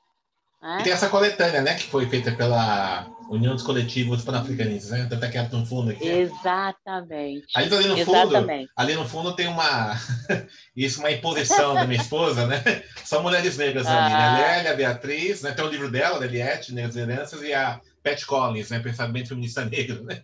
E 0.62 0.84
tem 0.84 0.92
essa 0.92 1.10
coletânea, 1.10 1.62
né, 1.62 1.76
que 1.76 1.84
foi 1.84 2.06
feita 2.08 2.32
pela 2.34 3.08
União 3.30 3.54
dos 3.54 3.64
Coletivos 3.64 4.24
Pan-Africanistas, 4.24 4.92
né? 4.92 5.08
Tanto 5.10 5.24
é 5.24 5.30
que 5.30 5.38
é 5.38 5.48
no 5.48 5.66
fundo 5.66 5.92
aqui. 5.92 6.08
Exatamente. 6.08 7.46
Ali, 7.56 7.74
ali 7.74 7.88
no 7.88 7.98
Exatamente. 7.98 8.68
fundo, 8.68 8.72
ali 8.76 8.96
no 8.96 9.08
fundo 9.08 9.36
tem 9.36 9.48
uma 9.48 9.96
isso 10.76 11.00
uma 11.00 11.12
imposição 11.12 11.76
da 11.76 11.86
minha 11.86 12.02
esposa, 12.02 12.48
né? 12.48 12.62
São 13.06 13.22
mulheres 13.22 13.58
negras 13.58 13.86
ah. 13.86 14.06
ali, 14.06 14.14
né? 14.14 14.42
Lélia, 14.42 14.76
Beatriz, 14.76 15.44
né? 15.44 15.52
Tem 15.52 15.64
o 15.64 15.70
livro 15.70 15.92
dela, 15.92 16.20
da 16.20 16.26
Eliette, 16.26 16.74
Negras 16.74 16.98
Heranças, 16.98 17.42
e 17.44 17.54
a 17.54 17.80
Pat 18.04 18.26
Collins, 18.26 18.72
né? 18.72 18.80
Pensamento 18.80 19.30
feminista 19.30 19.64
negro, 19.64 20.04
né? 20.04 20.24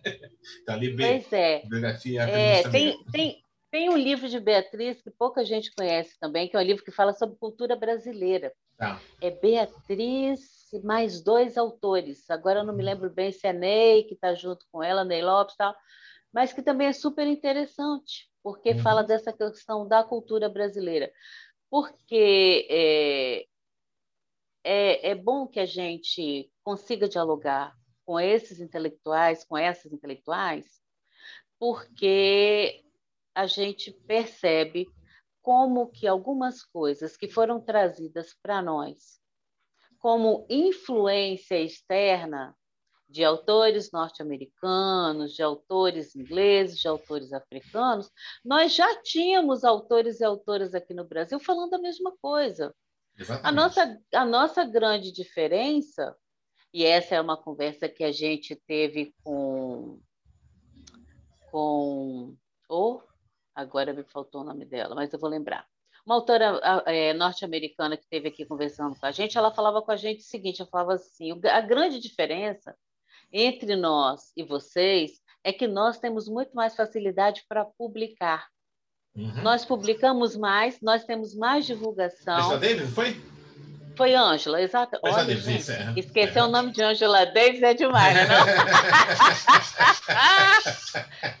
Então 0.62 0.74
ali 0.74 0.96
pois 0.96 1.32
é. 1.32 1.62
biografia 1.64 2.22
é, 2.24 2.68
tem, 2.68 2.98
tem, 3.12 3.36
tem 3.70 3.88
um 3.88 3.96
livro 3.96 4.28
de 4.28 4.40
Beatriz 4.40 5.00
que 5.00 5.10
pouca 5.10 5.44
gente 5.44 5.72
conhece 5.76 6.18
também, 6.18 6.48
que 6.48 6.56
é 6.56 6.60
um 6.60 6.64
livro 6.64 6.84
que 6.84 6.90
fala 6.90 7.12
sobre 7.12 7.36
cultura 7.36 7.76
brasileira. 7.76 8.52
Tá. 8.76 9.00
É 9.20 9.30
Beatriz 9.30 10.56
mais 10.82 11.22
dois 11.22 11.56
autores. 11.56 12.28
Agora 12.30 12.60
eu 12.60 12.64
não 12.64 12.74
me 12.74 12.80
uhum. 12.80 12.86
lembro 12.86 13.10
bem 13.10 13.32
se 13.32 13.46
é 13.46 13.52
Ney, 13.52 14.04
que 14.04 14.14
está 14.14 14.34
junto 14.34 14.66
com 14.70 14.82
ela, 14.82 15.04
Ney 15.04 15.22
Lopes 15.22 15.54
e 15.54 15.58
tal, 15.58 15.74
mas 16.32 16.52
que 16.52 16.62
também 16.62 16.88
é 16.88 16.92
super 16.92 17.26
interessante, 17.26 18.30
porque 18.42 18.72
uhum. 18.72 18.78
fala 18.80 19.02
dessa 19.02 19.32
questão 19.32 19.86
da 19.86 20.04
cultura 20.04 20.48
brasileira. 20.48 21.10
Porque 21.70 22.66
é, 22.70 23.46
é, 24.64 25.10
é 25.10 25.14
bom 25.14 25.46
que 25.46 25.60
a 25.60 25.66
gente 25.66 26.50
consiga 26.62 27.08
dialogar 27.08 27.74
com 28.04 28.20
esses 28.20 28.60
intelectuais, 28.60 29.44
com 29.44 29.56
essas 29.56 29.92
intelectuais, 29.92 30.64
porque 31.58 32.84
a 33.34 33.46
gente 33.46 33.90
percebe 33.90 34.86
como 35.46 35.86
que 35.92 36.08
algumas 36.08 36.64
coisas 36.64 37.16
que 37.16 37.28
foram 37.28 37.60
trazidas 37.60 38.34
para 38.42 38.60
nós 38.60 39.20
como 39.96 40.44
influência 40.50 41.56
externa 41.62 42.52
de 43.08 43.22
autores 43.22 43.92
norte-americanos, 43.92 45.34
de 45.34 45.44
autores 45.44 46.16
ingleses, 46.16 46.80
de 46.80 46.88
autores 46.88 47.32
africanos, 47.32 48.10
nós 48.44 48.74
já 48.74 49.00
tínhamos 49.02 49.62
autores 49.62 50.18
e 50.18 50.24
autoras 50.24 50.74
aqui 50.74 50.92
no 50.92 51.04
Brasil 51.04 51.38
falando 51.38 51.74
a 51.74 51.78
mesma 51.78 52.12
coisa. 52.20 52.74
A 53.44 53.52
nossa, 53.52 54.02
a 54.12 54.24
nossa 54.24 54.64
grande 54.64 55.12
diferença, 55.12 56.12
e 56.74 56.84
essa 56.84 57.14
é 57.14 57.20
uma 57.20 57.40
conversa 57.40 57.88
que 57.88 58.02
a 58.02 58.10
gente 58.10 58.56
teve 58.66 59.14
com. 59.22 60.00
com 61.52 62.36
oh, 62.68 63.00
agora 63.56 63.92
me 63.92 64.04
faltou 64.04 64.42
o 64.42 64.44
nome 64.44 64.66
dela, 64.66 64.94
mas 64.94 65.12
eu 65.12 65.18
vou 65.18 65.30
lembrar. 65.30 65.66
Uma 66.04 66.14
autora 66.14 66.60
é, 66.86 67.12
norte-americana 67.14 67.96
que 67.96 68.04
esteve 68.04 68.28
aqui 68.28 68.44
conversando 68.44 68.94
com 68.94 69.06
a 69.06 69.10
gente, 69.10 69.36
ela 69.36 69.52
falava 69.52 69.82
com 69.82 69.90
a 69.90 69.96
gente 69.96 70.20
o 70.20 70.24
seguinte: 70.24 70.60
ela 70.60 70.70
falava 70.70 70.92
assim, 70.92 71.32
a 71.50 71.60
grande 71.60 71.98
diferença 71.98 72.76
entre 73.32 73.74
nós 73.74 74.30
e 74.36 74.44
vocês 74.44 75.20
é 75.42 75.52
que 75.52 75.66
nós 75.66 75.98
temos 75.98 76.28
muito 76.28 76.54
mais 76.54 76.76
facilidade 76.76 77.44
para 77.48 77.64
publicar. 77.64 78.46
Uhum. 79.16 79.42
Nós 79.42 79.64
publicamos 79.64 80.36
mais, 80.36 80.80
nós 80.80 81.04
temos 81.04 81.34
mais 81.34 81.66
divulgação. 81.66 82.36
Angela 82.36 82.58
Davis, 82.58 82.94
foi? 82.94 83.16
Foi 83.96 84.14
Ângela, 84.14 84.60
exato. 84.60 84.98
Olha, 85.02 85.24
Davis, 85.24 85.70
é. 85.70 85.94
Esquecer 85.96 86.38
é. 86.38 86.42
o 86.42 86.48
nome 86.48 86.70
de 86.70 86.82
Ângela 86.82 87.24
Davis 87.26 87.62
é 87.62 87.72
demais, 87.72 88.14
não? 88.28 88.46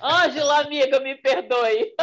Ângela, 0.00 0.60
amiga, 0.60 0.98
me 1.00 1.14
perdoe. 1.16 1.94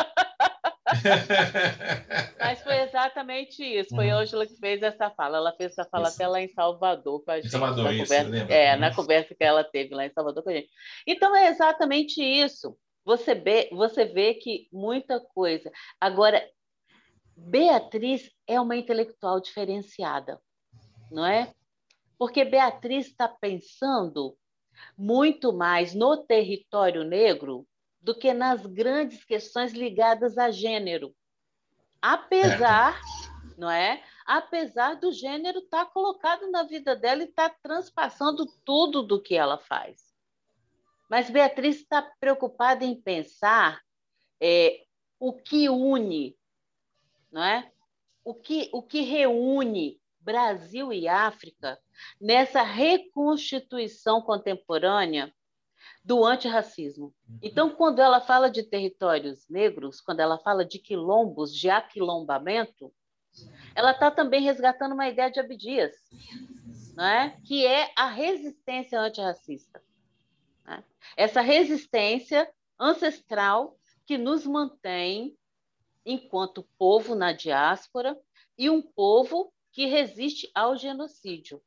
Mas 2.39 2.61
foi 2.61 2.81
exatamente 2.81 3.63
isso. 3.63 3.95
Foi 3.95 4.11
uhum. 4.11 4.19
Ângela 4.19 4.45
que 4.45 4.55
fez 4.57 4.83
essa 4.83 5.09
fala. 5.09 5.37
Ela 5.37 5.53
fez 5.53 5.71
essa 5.71 5.85
fala 5.89 6.07
isso. 6.07 6.15
até 6.15 6.27
lá 6.27 6.39
em 6.41 6.49
Salvador 6.49 7.23
com 7.23 7.31
a 7.31 7.41
gente. 7.41 7.49
Salvador, 7.49 7.85
na 7.85 7.93
isso, 7.93 8.03
conversa, 8.03 8.53
É, 8.53 8.75
na 8.75 8.93
conversa 8.93 9.33
que 9.35 9.43
ela 9.43 9.63
teve 9.63 9.95
lá 9.95 10.05
em 10.05 10.11
Salvador 10.11 10.43
com 10.43 10.49
a 10.49 10.53
gente. 10.53 10.69
Então 11.07 11.35
é 11.35 11.47
exatamente 11.47 12.21
isso. 12.21 12.77
Você 13.05 13.33
vê, 13.35 13.69
você 13.71 14.05
vê 14.05 14.35
que 14.35 14.67
muita 14.71 15.19
coisa. 15.19 15.71
Agora, 15.99 16.41
Beatriz 17.35 18.31
é 18.47 18.59
uma 18.59 18.75
intelectual 18.75 19.39
diferenciada, 19.39 20.39
não 21.11 21.25
é? 21.25 21.53
Porque 22.17 22.45
Beatriz 22.45 23.07
está 23.07 23.27
pensando 23.27 24.37
muito 24.97 25.53
mais 25.53 25.93
no 25.93 26.17
território 26.17 27.03
negro 27.03 27.67
do 28.01 28.13
que 28.13 28.33
nas 28.33 28.65
grandes 28.65 29.23
questões 29.23 29.73
ligadas 29.73 30.37
a 30.37 30.51
gênero. 30.51 31.15
Apesar, 32.01 32.99
é. 32.99 33.59
não 33.59 33.71
é? 33.71 34.03
Apesar 34.25 34.95
do 34.95 35.11
gênero 35.11 35.59
estar 35.59 35.85
tá 35.85 35.91
colocado 35.91 36.49
na 36.51 36.63
vida 36.63 36.95
dela 36.95 37.23
e 37.23 37.25
estar 37.25 37.49
tá 37.49 37.55
transpassando 37.61 38.45
tudo 38.65 39.03
do 39.03 39.21
que 39.21 39.35
ela 39.35 39.57
faz. 39.57 40.13
Mas 41.09 41.29
Beatriz 41.29 41.77
está 41.77 42.01
preocupada 42.19 42.83
em 42.83 42.99
pensar 42.99 43.81
é, 44.41 44.83
o 45.19 45.33
que 45.33 45.69
une, 45.69 46.35
não 47.33 47.43
é? 47.43 47.69
O 48.23 48.33
que, 48.33 48.69
o 48.71 48.81
que 48.81 49.01
reúne 49.01 49.99
Brasil 50.21 50.93
e 50.93 51.07
África 51.07 51.77
nessa 52.19 52.63
reconstituição 52.63 54.21
contemporânea 54.21 55.33
do 56.03 56.23
antirracismo. 56.25 57.13
Uhum. 57.27 57.39
Então, 57.41 57.69
quando 57.69 57.99
ela 57.99 58.21
fala 58.21 58.49
de 58.49 58.63
territórios 58.63 59.47
negros, 59.49 59.99
quando 59.99 60.19
ela 60.19 60.37
fala 60.37 60.63
de 60.63 60.79
quilombos, 60.79 61.53
de 61.53 61.69
aquilombamento, 61.69 62.93
ela 63.75 63.91
está 63.91 64.11
também 64.11 64.41
resgatando 64.41 64.93
uma 64.93 65.07
ideia 65.07 65.31
de 65.31 65.39
Abdias, 65.39 65.95
não 66.95 67.05
é? 67.05 67.37
que 67.45 67.65
é 67.65 67.91
a 67.95 68.07
resistência 68.07 68.99
antirracista. 68.99 69.81
Né? 70.65 70.83
Essa 71.17 71.41
resistência 71.41 72.49
ancestral 72.79 73.77
que 74.05 74.17
nos 74.17 74.45
mantém 74.45 75.35
enquanto 76.05 76.67
povo 76.77 77.15
na 77.15 77.31
diáspora 77.31 78.17
e 78.57 78.69
um 78.69 78.81
povo 78.81 79.51
que 79.71 79.85
resiste 79.85 80.49
ao 80.53 80.75
genocídio. 80.75 81.61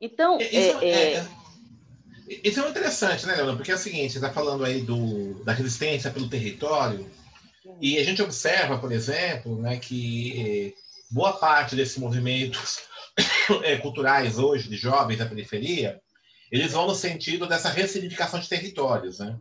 Então, 0.00 0.38
isso 0.38 0.78
é, 0.80 0.88
é, 0.88 1.14
é, 1.14 1.26
isso 2.28 2.60
é 2.60 2.68
interessante, 2.68 3.26
né, 3.26 3.34
Leona? 3.36 3.56
Porque 3.56 3.70
é 3.70 3.74
o 3.74 3.78
seguinte, 3.78 4.12
você 4.12 4.18
está 4.18 4.32
falando 4.32 4.64
aí 4.64 4.82
do, 4.82 5.42
da 5.44 5.52
resistência 5.52 6.10
pelo 6.10 6.28
território, 6.28 7.08
e 7.80 7.98
a 7.98 8.04
gente 8.04 8.22
observa, 8.22 8.78
por 8.78 8.92
exemplo, 8.92 9.60
né, 9.60 9.78
que 9.78 10.74
eh, 10.74 10.74
boa 11.10 11.34
parte 11.34 11.76
desses 11.76 11.98
movimentos 11.98 12.80
culturais 13.82 14.38
hoje, 14.38 14.68
de 14.68 14.76
jovens 14.76 15.18
da 15.18 15.26
periferia, 15.26 16.00
eles 16.50 16.72
vão 16.72 16.86
no 16.86 16.94
sentido 16.94 17.46
dessa 17.46 17.68
ressignificação 17.68 18.40
de 18.40 18.48
territórios, 18.48 19.18
né? 19.18 19.38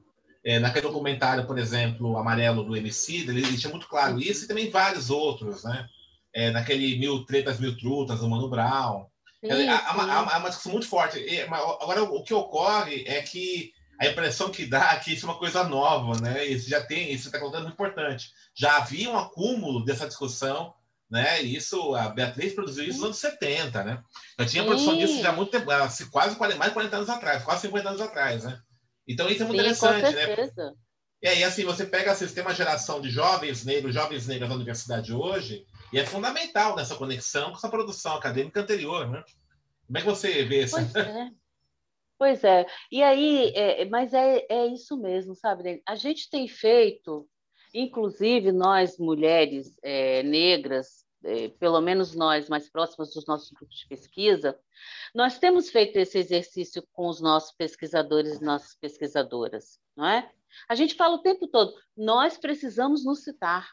É, 0.47 0.59
naquele 0.59 0.87
documentário, 0.87 1.45
por 1.45 1.59
exemplo, 1.59 2.15
Amarelo 2.15 2.63
do 2.63 2.73
MC, 2.73 3.17
ele 3.17 3.41
deixa 3.41 3.67
muito 3.67 3.85
claro 3.85 4.17
isso 4.17 4.45
e 4.45 4.47
também 4.47 4.69
vários 4.69 5.09
outros, 5.09 5.65
né? 5.65 5.85
É, 6.33 6.51
naquele 6.51 6.97
Mil 6.97 7.25
Tretas, 7.25 7.59
Mil 7.59 7.77
Trutas, 7.77 8.21
do 8.21 8.29
Mano 8.29 8.49
Brown. 8.49 9.07
Sim, 9.43 9.67
há, 9.67 10.37
uma 10.39 10.47
discussão 10.47 10.71
muito 10.71 10.87
forte. 10.87 11.19
Agora, 11.81 12.03
o 12.03 12.23
que 12.23 12.33
ocorre 12.33 13.03
é 13.05 13.21
que 13.21 13.73
a 13.99 14.07
impressão 14.07 14.49
que 14.49 14.65
dá 14.65 14.93
é 14.93 14.99
que 14.99 15.11
isso 15.11 15.25
é 15.25 15.29
uma 15.29 15.37
coisa 15.37 15.65
nova, 15.65 16.17
né? 16.21 16.45
Isso 16.45 16.69
já 16.69 16.79
tem, 16.79 17.11
isso 17.11 17.27
está 17.27 17.39
colocando 17.39 17.63
muito 17.63 17.73
importante. 17.73 18.29
Já 18.55 18.77
havia 18.77 19.09
um 19.09 19.17
acúmulo 19.17 19.83
dessa 19.83 20.07
discussão 20.07 20.73
né? 21.09 21.41
Isso, 21.41 21.95
a 21.95 22.09
Beatriz 22.09 22.53
produziu 22.53 22.83
isso 22.83 22.97
nos 22.97 23.05
anos 23.05 23.17
70, 23.17 23.83
né? 23.83 24.03
Eu 24.37 24.45
tinha 24.45 24.63
Sim. 24.63 24.67
produção 24.67 24.97
disso 24.97 25.21
já 25.21 25.29
há 25.29 25.33
muito 25.33 25.51
tempo, 25.51 25.65
quase 26.11 26.37
mais 26.37 26.69
de 26.69 26.73
40 26.73 26.95
anos 26.97 27.09
atrás, 27.09 27.43
quase 27.43 27.61
50 27.61 27.89
anos 27.89 28.01
atrás, 28.01 28.43
né? 28.43 28.59
Então 29.07 29.29
isso 29.29 29.43
é 29.43 29.45
muito 29.45 29.59
Sim, 29.59 29.67
interessante, 29.67 30.15
né? 30.15 30.73
E 31.21 31.27
aí, 31.27 31.43
assim, 31.43 31.65
você 31.65 31.85
pega 31.85 32.11
assim, 32.11 32.27
tem 32.27 32.43
uma 32.43 32.53
geração 32.53 33.01
de 33.01 33.09
jovens 33.09 33.65
negros, 33.65 33.93
jovens 33.93 34.27
negras 34.27 34.49
da 34.49 34.55
universidade 34.55 35.11
hoje, 35.11 35.65
e 35.91 35.97
é 35.97 36.05
fundamental 36.05 36.75
nessa 36.75 36.95
conexão 36.95 37.49
com 37.49 37.57
essa 37.57 37.69
produção 37.69 38.15
acadêmica 38.15 38.61
anterior, 38.61 39.09
né? 39.09 39.23
Como 39.87 39.97
é 39.97 40.01
que 40.01 40.07
você 40.07 40.43
vê 40.43 40.63
isso? 40.63 40.75
Pois 40.75 40.95
é. 40.95 41.31
Pois 42.19 42.43
é. 42.43 42.65
E 42.91 43.01
aí, 43.01 43.51
é, 43.55 43.85
mas 43.85 44.13
é, 44.13 44.45
é 44.49 44.67
isso 44.67 44.97
mesmo, 44.97 45.35
sabe? 45.35 45.81
A 45.87 45.95
gente 45.95 46.29
tem 46.29 46.47
feito 46.47 47.27
Inclusive, 47.73 48.51
nós, 48.51 48.97
mulheres 48.97 49.77
é, 49.83 50.23
negras, 50.23 50.87
é, 50.87 51.06
pelo 51.59 51.81
menos 51.81 52.15
nós 52.15 52.47
mais 52.47 52.69
próximas 52.69 53.13
dos 53.13 53.25
nossos 53.25 53.51
grupos 53.51 53.79
de 53.79 53.87
pesquisa, 53.87 54.59
nós 55.13 55.39
temos 55.39 55.69
feito 55.69 55.97
esse 55.97 56.17
exercício 56.17 56.85
com 56.93 57.07
os 57.07 57.19
nossos 57.19 57.51
pesquisadores 57.51 58.39
e 58.39 58.43
nossas 58.43 58.75
pesquisadoras, 58.75 59.79
não 59.95 60.05
é? 60.05 60.31
A 60.67 60.75
gente 60.75 60.95
fala 60.95 61.15
o 61.15 61.21
tempo 61.21 61.47
todo, 61.47 61.73
nós 61.95 62.37
precisamos 62.37 63.03
nos 63.03 63.23
citar. 63.23 63.69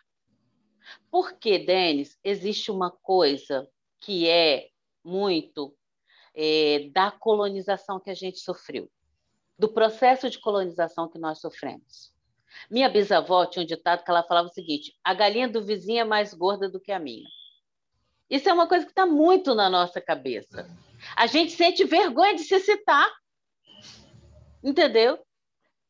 Porque, 1.10 1.58
Denis, 1.58 2.18
existe 2.22 2.70
uma 2.70 2.90
coisa 2.90 3.66
que 4.00 4.28
é 4.28 4.68
muito 5.02 5.74
é, 6.34 6.90
da 6.92 7.10
colonização 7.10 8.00
que 8.00 8.10
a 8.10 8.14
gente 8.14 8.38
sofreu, 8.38 8.90
do 9.58 9.72
processo 9.72 10.28
de 10.28 10.38
colonização 10.40 11.08
que 11.08 11.18
nós 11.18 11.40
sofremos. 11.40 12.13
Minha 12.70 12.88
bisavó 12.88 13.46
tinha 13.46 13.62
um 13.62 13.66
ditado 13.66 14.04
que 14.04 14.10
ela 14.10 14.22
falava 14.22 14.48
o 14.48 14.52
seguinte: 14.52 14.94
a 15.02 15.14
galinha 15.14 15.48
do 15.48 15.62
vizinho 15.62 16.00
é 16.00 16.04
mais 16.04 16.34
gorda 16.34 16.68
do 16.68 16.80
que 16.80 16.92
a 16.92 16.98
minha. 16.98 17.28
Isso 18.28 18.48
é 18.48 18.52
uma 18.52 18.66
coisa 18.66 18.84
que 18.84 18.92
está 18.92 19.06
muito 19.06 19.54
na 19.54 19.68
nossa 19.68 20.00
cabeça. 20.00 20.68
A 21.16 21.26
gente 21.26 21.52
sente 21.52 21.84
vergonha 21.84 22.34
de 22.34 22.42
se 22.42 22.58
citar. 22.60 23.10
Entendeu? 24.62 25.18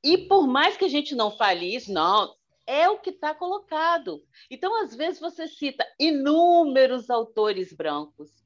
E 0.02 0.18
por 0.18 0.46
mais 0.46 0.76
que 0.76 0.84
a 0.84 0.88
gente 0.88 1.14
não 1.14 1.30
fale 1.30 1.74
isso, 1.74 1.92
não, 1.92 2.34
é 2.66 2.88
o 2.88 2.98
que 2.98 3.10
está 3.10 3.34
colocado. 3.34 4.22
Então, 4.50 4.82
às 4.82 4.94
vezes, 4.94 5.20
você 5.20 5.46
cita 5.46 5.86
inúmeros 5.98 7.08
autores 7.08 7.72
brancos, 7.72 8.43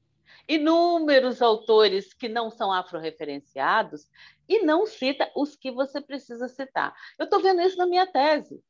inúmeros 0.48 1.42
autores 1.42 2.14
que 2.14 2.28
não 2.28 2.50
são 2.50 2.72
afro-referenciados, 2.72 4.08
e 4.48 4.62
não 4.62 4.86
cita 4.86 5.30
os 5.36 5.54
que 5.54 5.70
você 5.70 6.00
precisa 6.00 6.48
citar. 6.48 6.94
Eu 7.18 7.24
estou 7.24 7.40
vendo 7.40 7.60
isso 7.60 7.76
na 7.76 7.86
minha 7.86 8.06
tese. 8.06 8.64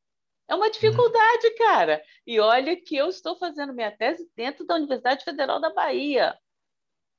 É 0.47 0.53
uma 0.53 0.69
dificuldade, 0.69 1.47
uhum. 1.47 1.55
cara. 1.57 2.03
E 2.27 2.39
olha 2.39 2.75
que 2.75 2.97
eu 2.97 3.07
estou 3.07 3.37
fazendo 3.37 3.73
minha 3.73 3.95
tese 3.95 4.29
dentro 4.35 4.65
da 4.65 4.75
Universidade 4.75 5.23
Federal 5.23 5.59
da 5.59 5.69
Bahia, 5.69 6.37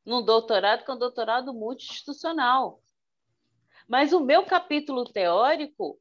num 0.05 0.23
doutorado 0.23 0.85
com 0.85 0.92
um 0.92 0.99
doutorado 0.99 1.55
multi-institucional. 1.55 2.83
Mas 3.88 4.12
o 4.12 4.20
meu 4.20 4.44
capítulo 4.44 5.05
teórico 5.05 5.99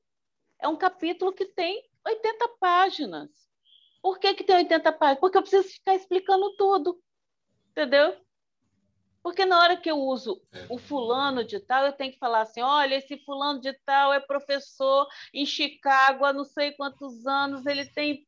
é 0.60 0.68
um 0.68 0.76
capítulo 0.76 1.32
que 1.32 1.46
tem 1.46 1.88
80 2.06 2.48
páginas. 2.60 3.30
Por 4.02 4.20
que, 4.20 4.34
que 4.34 4.44
tem 4.44 4.58
80 4.58 4.92
páginas? 4.94 5.20
Porque 5.20 5.38
eu 5.38 5.42
preciso 5.42 5.68
ficar 5.70 5.96
explicando 5.96 6.56
tudo. 6.56 7.02
Entendeu? 7.72 8.16
Porque 9.22 9.46
na 9.46 9.60
hora 9.60 9.78
que 9.78 9.90
eu 9.90 9.98
uso 9.98 10.42
o 10.70 10.78
fulano 10.78 11.44
de 11.44 11.60
tal, 11.60 11.86
eu 11.86 11.94
tenho 11.94 12.14
que 12.14 12.20
falar 12.20 12.42
assim: 12.42 12.62
olha, 12.62 12.96
esse 12.96 13.18
fulano 13.26 13.60
de 13.60 13.74
tal 13.86 14.14
é 14.14 14.20
professor 14.20 15.08
em 15.34 15.46
Chicago 15.46 16.26
há 16.26 16.34
não 16.34 16.46
sei 16.46 16.72
quantos 16.74 17.26
anos, 17.26 17.66
ele 17.66 17.86
tem. 17.86 18.26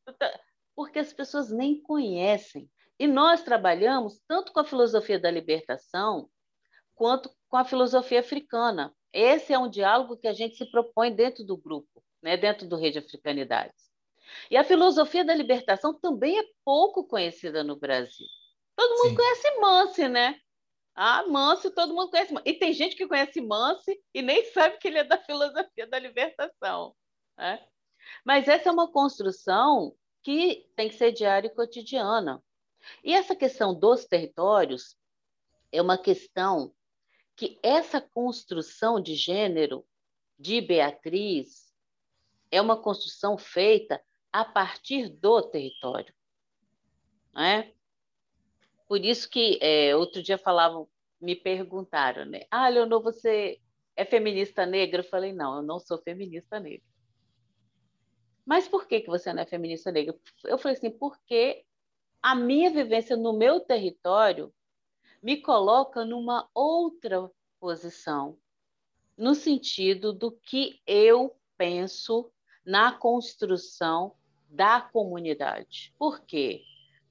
Porque 0.74 0.98
as 0.98 1.12
pessoas 1.12 1.50
nem 1.50 1.80
conhecem. 1.80 2.70
E 2.98 3.06
nós 3.06 3.42
trabalhamos 3.42 4.20
tanto 4.28 4.52
com 4.52 4.60
a 4.60 4.64
filosofia 4.64 5.18
da 5.18 5.30
libertação 5.30 6.28
quanto 6.94 7.30
com 7.48 7.56
a 7.56 7.64
filosofia 7.64 8.20
africana. 8.20 8.94
Esse 9.12 9.52
é 9.52 9.58
um 9.58 9.68
diálogo 9.68 10.16
que 10.16 10.28
a 10.28 10.32
gente 10.32 10.56
se 10.56 10.70
propõe 10.70 11.12
dentro 11.12 11.44
do 11.44 11.56
grupo, 11.56 12.02
né, 12.22 12.36
dentro 12.36 12.66
do 12.66 12.76
Rede 12.76 12.98
Africanidades. 12.98 13.90
E 14.50 14.56
a 14.56 14.64
filosofia 14.64 15.24
da 15.24 15.34
libertação 15.34 15.92
também 15.92 16.38
é 16.38 16.44
pouco 16.64 17.04
conhecida 17.04 17.62
no 17.64 17.76
Brasil. 17.76 18.26
Todo 18.76 18.96
mundo 18.96 19.10
Sim. 19.10 19.16
conhece 19.16 19.60
Mance, 19.60 20.08
né? 20.08 20.38
Ah, 20.94 21.26
Mance, 21.26 21.70
todo 21.70 21.94
mundo 21.94 22.10
conhece. 22.10 22.34
E 22.44 22.54
tem 22.54 22.72
gente 22.72 22.96
que 22.96 23.06
conhece 23.06 23.40
Mance 23.40 24.00
e 24.12 24.22
nem 24.22 24.44
sabe 24.52 24.78
que 24.78 24.88
ele 24.88 24.98
é 24.98 25.04
da 25.04 25.18
filosofia 25.18 25.86
da 25.86 25.98
libertação. 25.98 26.94
Né? 27.36 27.64
Mas 28.24 28.48
essa 28.48 28.68
é 28.68 28.72
uma 28.72 28.90
construção 28.90 29.96
que 30.22 30.68
tem 30.76 30.88
que 30.88 30.96
ser 30.96 31.12
diária 31.12 31.48
e 31.48 31.54
cotidiana. 31.54 32.42
E 33.02 33.12
essa 33.14 33.34
questão 33.34 33.74
dos 33.74 34.04
territórios 34.04 34.96
é 35.70 35.80
uma 35.80 35.96
questão 35.96 36.74
que 37.34 37.58
essa 37.62 38.00
construção 38.00 39.00
de 39.00 39.14
gênero 39.14 39.86
de 40.38 40.60
Beatriz 40.60 41.72
é 42.50 42.60
uma 42.60 42.80
construção 42.80 43.38
feita 43.38 44.02
a 44.30 44.44
partir 44.44 45.08
do 45.08 45.42
território. 45.42 46.14
Né? 47.32 47.72
Por 48.92 49.02
isso 49.06 49.26
que 49.30 49.58
é, 49.62 49.96
outro 49.96 50.22
dia 50.22 50.36
falavam, 50.36 50.86
me 51.18 51.34
perguntaram, 51.34 52.26
né? 52.26 52.42
Ah, 52.50 52.68
Leonor, 52.68 53.02
você 53.02 53.58
é 53.96 54.04
feminista 54.04 54.66
negra? 54.66 55.00
Eu 55.00 55.08
falei, 55.08 55.32
não, 55.32 55.56
eu 55.56 55.62
não 55.62 55.78
sou 55.78 55.96
feminista 55.96 56.60
negra. 56.60 56.86
Mas 58.44 58.68
por 58.68 58.86
que, 58.86 59.00
que 59.00 59.06
você 59.06 59.32
não 59.32 59.42
é 59.42 59.46
feminista 59.46 59.90
negra? 59.90 60.14
Eu 60.44 60.58
falei 60.58 60.76
assim, 60.76 60.90
porque 60.90 61.64
a 62.22 62.34
minha 62.34 62.68
vivência 62.70 63.16
no 63.16 63.32
meu 63.32 63.60
território 63.60 64.52
me 65.22 65.40
coloca 65.40 66.04
numa 66.04 66.46
outra 66.52 67.30
posição, 67.58 68.36
no 69.16 69.34
sentido 69.34 70.12
do 70.12 70.32
que 70.32 70.82
eu 70.86 71.34
penso 71.56 72.30
na 72.62 72.92
construção 72.92 74.14
da 74.50 74.82
comunidade. 74.82 75.94
Por 75.98 76.20
quê? 76.26 76.62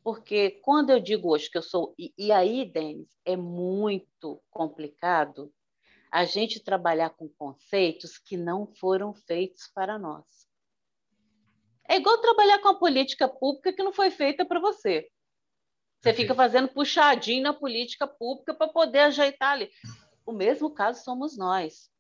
Porque 0.03 0.51
quando 0.63 0.89
eu 0.89 0.99
digo 0.99 1.29
hoje 1.29 1.49
que 1.49 1.57
eu 1.57 1.61
sou. 1.61 1.93
E, 1.97 2.13
e 2.17 2.31
aí, 2.31 2.65
Denis, 2.65 3.09
é 3.23 3.35
muito 3.35 4.41
complicado 4.49 5.53
a 6.11 6.25
gente 6.25 6.59
trabalhar 6.59 7.11
com 7.11 7.29
conceitos 7.29 8.17
que 8.17 8.35
não 8.35 8.67
foram 8.67 9.13
feitos 9.13 9.67
para 9.73 9.97
nós. 9.97 10.25
É 11.87 11.97
igual 11.97 12.17
trabalhar 12.19 12.59
com 12.59 12.69
a 12.69 12.79
política 12.79 13.27
pública 13.27 13.73
que 13.73 13.83
não 13.83 13.93
foi 13.93 14.11
feita 14.11 14.45
para 14.45 14.59
você. 14.59 15.09
Você 16.01 16.13
fica 16.13 16.33
fazendo 16.33 16.67
puxadinho 16.67 17.43
na 17.43 17.53
política 17.53 18.07
pública 18.07 18.53
para 18.53 18.67
poder 18.67 18.99
ajeitar 18.99 19.51
ali. 19.51 19.69
O 20.25 20.31
mesmo 20.31 20.73
caso 20.73 21.03
somos 21.03 21.37
nós. 21.37 21.91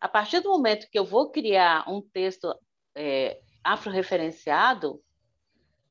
A 0.00 0.08
partir 0.08 0.40
do 0.40 0.50
momento 0.50 0.88
que 0.90 0.98
eu 0.98 1.04
vou 1.04 1.30
criar 1.30 1.88
um 1.90 2.00
texto 2.00 2.54
é, 2.94 3.40
afro-referenciado, 3.62 5.02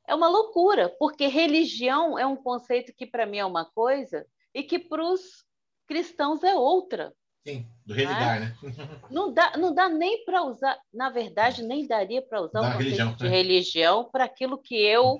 é 0.07 0.13
uma 0.13 0.27
loucura, 0.27 0.89
porque 0.99 1.27
religião 1.27 2.17
é 2.17 2.25
um 2.25 2.35
conceito 2.35 2.93
que 2.93 3.05
para 3.05 3.25
mim 3.25 3.37
é 3.37 3.45
uma 3.45 3.65
coisa 3.65 4.25
e 4.53 4.63
que 4.63 4.77
para 4.77 5.03
os 5.03 5.43
cristãos 5.87 6.43
é 6.43 6.55
outra. 6.55 7.13
Sim, 7.45 7.67
do 7.85 7.93
religar, 7.93 8.39
né? 8.39 8.55
Não 9.11 9.33
dá, 9.33 9.57
não 9.57 9.73
dá 9.73 9.89
nem 9.89 10.23
para 10.23 10.43
usar, 10.43 10.79
na 10.93 11.09
verdade, 11.09 11.61
nem 11.61 11.85
daria 11.85 12.21
para 12.21 12.41
usar 12.41 12.61
o 12.61 12.63
conceito 12.63 12.83
religião, 12.83 13.13
de 13.15 13.23
né? 13.25 13.29
religião 13.29 14.09
para 14.09 14.23
aquilo 14.23 14.57
que 14.57 14.75
eu 14.75 15.19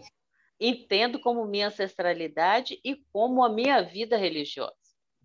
entendo 0.59 1.19
como 1.19 1.45
minha 1.45 1.67
ancestralidade 1.67 2.79
e 2.83 2.95
como 3.11 3.43
a 3.43 3.49
minha 3.49 3.81
vida 3.81 4.15
religiosa. 4.15 4.73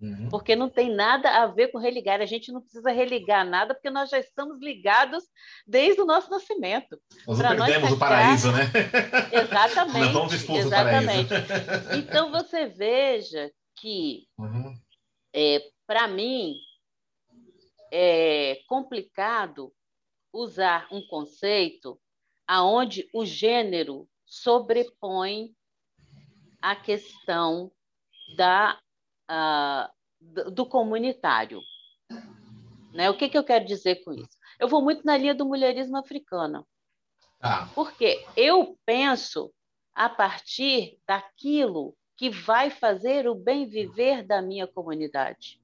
Uhum. 0.01 0.29
Porque 0.29 0.55
não 0.55 0.69
tem 0.69 0.95
nada 0.95 1.43
a 1.43 1.47
ver 1.47 1.69
com 1.69 1.79
religar. 1.79 2.21
A 2.21 2.27
gente 2.27 2.53
não 2.53 2.61
precisa 2.61 2.91
religar 2.91 3.45
nada, 3.45 3.75
porque 3.75 3.91
nós 3.91 4.11
já 4.11 4.19
estamos 4.19 4.61
ligados 4.61 5.25
desde 5.67 6.01
o 6.01 6.05
nosso 6.05 6.31
nascimento. 6.31 7.01
Nós 7.27 7.39
não 7.39 7.57
perdemos 7.57 7.93
o 7.93 7.99
paraíso, 7.99 8.53
né? 8.53 8.65
Exatamente. 9.33 9.99
Não 9.99 10.13
vamos 10.13 10.33
expulsos 10.33 10.67
exatamente. 10.67 11.35
Então 11.99 12.31
você 12.31 12.67
veja 12.67 13.51
que, 13.77 14.27
uhum. 14.39 14.75
é, 15.33 15.61
para 15.87 16.07
mim, 16.07 16.55
é 17.91 18.61
complicado 18.69 19.73
usar 20.33 20.87
um 20.93 21.05
conceito 21.09 21.99
aonde 22.47 23.09
o 23.13 23.25
gênero 23.25 24.09
sobrepõe 24.25 25.51
a 26.61 26.77
questão 26.77 27.73
da 28.37 28.79
uh, 29.31 30.51
do 30.51 30.67
comunitário. 30.67 31.61
Né? 32.93 33.09
O 33.11 33.17
que, 33.17 33.29
que 33.29 33.39
eu 33.39 33.45
quero 33.45 33.65
dizer 33.65 34.03
com 34.05 34.13
isso? 34.13 34.37
Eu 34.59 34.69
vou 34.69 34.83
muito 34.83 35.05
na 35.05 35.17
linha 35.17 35.35
do 35.35 35.47
mulherismo 35.47 35.97
africano. 35.97 36.67
Ah. 37.41 37.69
Porque 37.75 38.25
eu 38.37 38.77
penso 38.85 39.53
a 39.95 40.09
partir 40.09 40.99
daquilo 41.07 41.97
que 42.17 42.31
vai 42.31 42.71
fazer 42.71 43.29
o 43.29 43.35
bem 43.35 43.69
viver 43.69 44.25
da 44.25 44.43
minha 44.43 44.67
comunidade. 44.67 45.61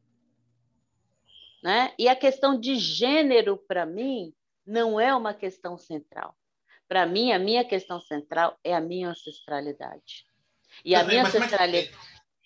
Né? 1.62 1.92
E 1.98 2.08
a 2.08 2.14
questão 2.14 2.58
de 2.58 2.76
gênero, 2.76 3.56
para 3.56 3.84
mim, 3.84 4.32
não 4.64 5.00
é 5.00 5.14
uma 5.14 5.34
questão 5.34 5.76
central. 5.76 6.36
Para 6.86 7.06
mim, 7.06 7.32
a 7.32 7.38
minha 7.38 7.64
questão 7.64 8.00
central 8.00 8.56
é 8.62 8.74
a 8.74 8.80
minha 8.80 9.08
ancestralidade. 9.08 10.26
E 10.84 10.94
a 10.94 11.02
minha 11.02 11.22
ancestralidade. 11.22 11.96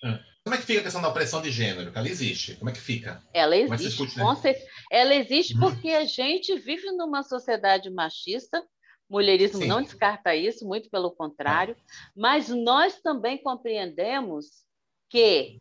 É 0.02 0.12
que... 0.12 0.28
Como 0.48 0.56
é 0.56 0.60
que 0.60 0.66
fica 0.66 0.80
a 0.80 0.84
questão 0.84 1.02
da 1.02 1.10
opressão 1.10 1.42
de 1.42 1.50
gênero? 1.50 1.92
Ela 1.94 2.08
existe. 2.08 2.56
Como 2.56 2.70
é 2.70 2.72
que 2.72 2.80
fica? 2.80 3.22
Ela 3.34 3.54
é 3.54 3.60
existe. 3.64 4.16
Né? 4.16 4.54
Ela 4.90 5.14
existe 5.14 5.52
uhum. 5.52 5.60
porque 5.60 5.90
a 5.90 6.06
gente 6.06 6.58
vive 6.58 6.90
numa 6.92 7.22
sociedade 7.22 7.90
machista. 7.90 8.66
Mulherismo 9.10 9.60
Sim. 9.60 9.68
não 9.68 9.82
descarta 9.82 10.34
isso, 10.34 10.66
muito 10.66 10.88
pelo 10.88 11.10
contrário. 11.10 11.76
É. 11.78 11.82
Mas 12.16 12.48
nós 12.48 12.98
também 12.98 13.36
compreendemos 13.36 14.64
que 15.10 15.58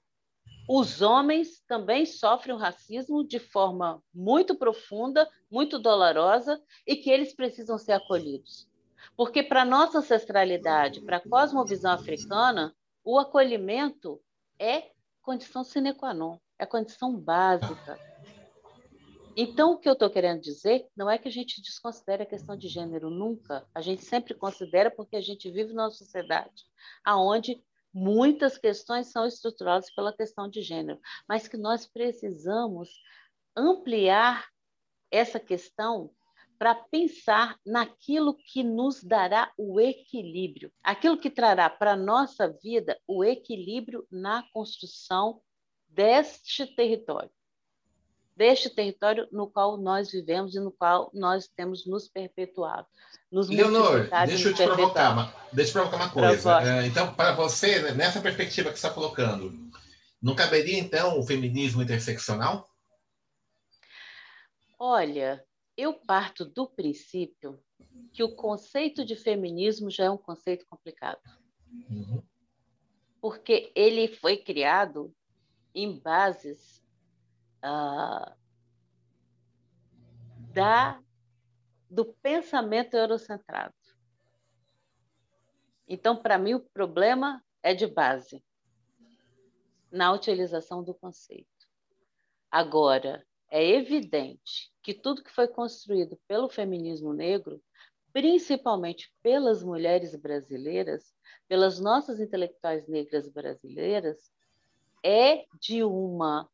os 0.70 1.02
homens 1.02 1.62
também 1.68 2.06
sofrem 2.06 2.56
o 2.56 2.58
racismo 2.58 3.28
de 3.28 3.40
forma 3.40 4.02
muito 4.14 4.56
profunda, 4.56 5.30
muito 5.52 5.78
dolorosa, 5.80 6.62
e 6.88 6.96
que 6.96 7.10
eles 7.10 7.36
precisam 7.36 7.78
ser 7.78 7.92
acolhidos. 7.92 8.70
Porque 9.18 9.44
para 9.44 9.66
nossa 9.66 9.98
ancestralidade, 9.98 11.02
para 11.02 11.18
a 11.18 11.30
cosmovisão 11.30 11.92
africana, 11.92 12.74
o 13.04 13.20
acolhimento 13.20 14.22
é 14.60 14.92
condição 15.22 15.64
sine 15.64 15.94
qua 15.94 16.14
non, 16.14 16.40
é 16.58 16.66
condição 16.66 17.16
básica. 17.16 18.00
Então, 19.40 19.74
o 19.74 19.78
que 19.78 19.88
eu 19.88 19.94
estou 19.94 20.10
querendo 20.10 20.42
dizer 20.42 20.88
não 20.96 21.08
é 21.08 21.18
que 21.18 21.28
a 21.28 21.32
gente 21.32 21.62
desconsidere 21.62 22.24
a 22.24 22.26
questão 22.26 22.58
de 22.58 22.68
gênero, 22.68 23.12
nunca. 23.12 23.68
A 23.74 23.82
gente 23.82 24.04
sempre 24.04 24.34
considera 24.34 24.90
porque 24.90 25.16
a 25.16 25.22
gente 25.22 25.52
vive 25.52 25.74
numa 25.74 25.92
sociedade 25.92 26.64
onde 27.06 27.64
muitas 27.94 28.58
questões 28.58 29.12
são 29.12 29.28
estruturadas 29.28 29.94
pela 29.94 30.16
questão 30.16 30.50
de 30.50 30.62
gênero, 30.62 31.00
mas 31.28 31.48
que 31.48 31.58
nós 31.58 31.86
precisamos 31.86 32.90
ampliar 33.56 34.48
essa 35.12 35.40
questão 35.40 36.12
para 36.58 36.76
pensar 36.76 37.58
naquilo 37.66 38.36
que 38.36 38.64
nos 38.64 39.04
dará 39.04 39.52
o 39.58 39.80
equilíbrio, 39.80 40.72
aquilo 40.84 41.18
que 41.18 41.30
trará 41.30 41.70
para 41.70 41.94
a 41.94 41.98
nossa 41.98 42.48
vida 42.48 43.00
o 43.08 43.24
equilíbrio 43.24 44.06
na 44.12 44.44
construção 44.52 45.42
deste 45.88 46.66
território, 46.76 47.30
deste 48.36 48.70
território 48.70 49.28
no 49.32 49.48
qual 49.48 49.78
nós 49.78 50.12
vivemos 50.12 50.56
e 50.56 50.60
no 50.60 50.72
qual 50.72 51.12
nós 51.14 51.48
temos 51.48 51.86
nos 51.86 52.08
perpetuado. 52.08 52.88
Nos 53.32 53.50
Leonor, 53.50 54.10
deixa 54.26 54.50
eu 54.50 54.54
te 54.54 54.64
provocar 54.64 55.12
uma, 55.12 55.34
deixa 55.52 55.72
eu 55.72 55.74
provocar 55.74 55.98
uma 55.98 56.10
coisa. 56.10 56.62
É, 56.62 56.88
então, 56.88 57.14
para 57.14 57.34
você, 57.34 57.82
né, 57.82 57.92
nessa 57.92 58.22
perspectiva 58.22 58.72
que 58.72 58.80
você 58.80 58.88
está 58.88 58.90
colocando, 58.90 59.54
não 60.22 60.36
caberia, 60.36 60.80
então, 60.80 61.20
o 61.20 61.24
feminismo 61.24 61.82
interseccional? 61.82 62.70
Olha, 64.80 65.44
eu 65.78 65.94
parto 65.94 66.44
do 66.44 66.68
princípio 66.68 67.64
que 68.12 68.24
o 68.24 68.36
conceito 68.36 69.06
de 69.06 69.16
feminismo 69.16 69.92
já 69.92 70.06
é 70.06 70.10
um 70.10 70.18
conceito 70.18 70.66
complicado. 70.66 71.22
Uhum. 71.90 72.24
Porque 73.22 73.72
ele 73.76 74.08
foi 74.08 74.38
criado 74.38 75.16
em 75.76 76.00
bases 76.00 76.84
uh, 77.64 78.36
da, 80.52 81.00
do 81.90 82.06
pensamento 82.06 82.96
eurocentrado. 82.96 83.76
Então, 85.88 86.18
para 86.18 86.38
mim, 86.38 86.56
o 86.56 86.60
problema 86.60 87.44
é 87.62 87.74
de 87.74 87.86
base. 87.86 88.44
na 89.92 90.12
utilização 90.12 90.84
do 90.84 90.94
conceito. 90.94 91.68
Agora, 92.52 93.26
é 93.50 93.66
evidente 93.66 94.72
que 94.84 94.94
tudo 94.94 95.24
que 95.24 95.32
foi 95.32 95.48
construído 95.48 96.18
pelo 96.28 96.50
feminismo 96.50 97.14
negro, 97.14 97.62
principalmente 98.12 99.14
pelas 99.22 99.64
mulheres 99.64 100.16
brasileiras, 100.16 101.14
pelas 101.48 101.80
nossas 101.80 102.20
intelectuais 102.20 102.88
negras 102.88 103.30
brasileiras, 103.30 104.32
é 105.04 105.46
de 105.60 105.84
uma 105.84 106.50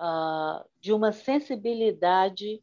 uh, 0.00 0.68
de 0.80 0.92
uma 0.92 1.12
sensibilidade, 1.12 2.62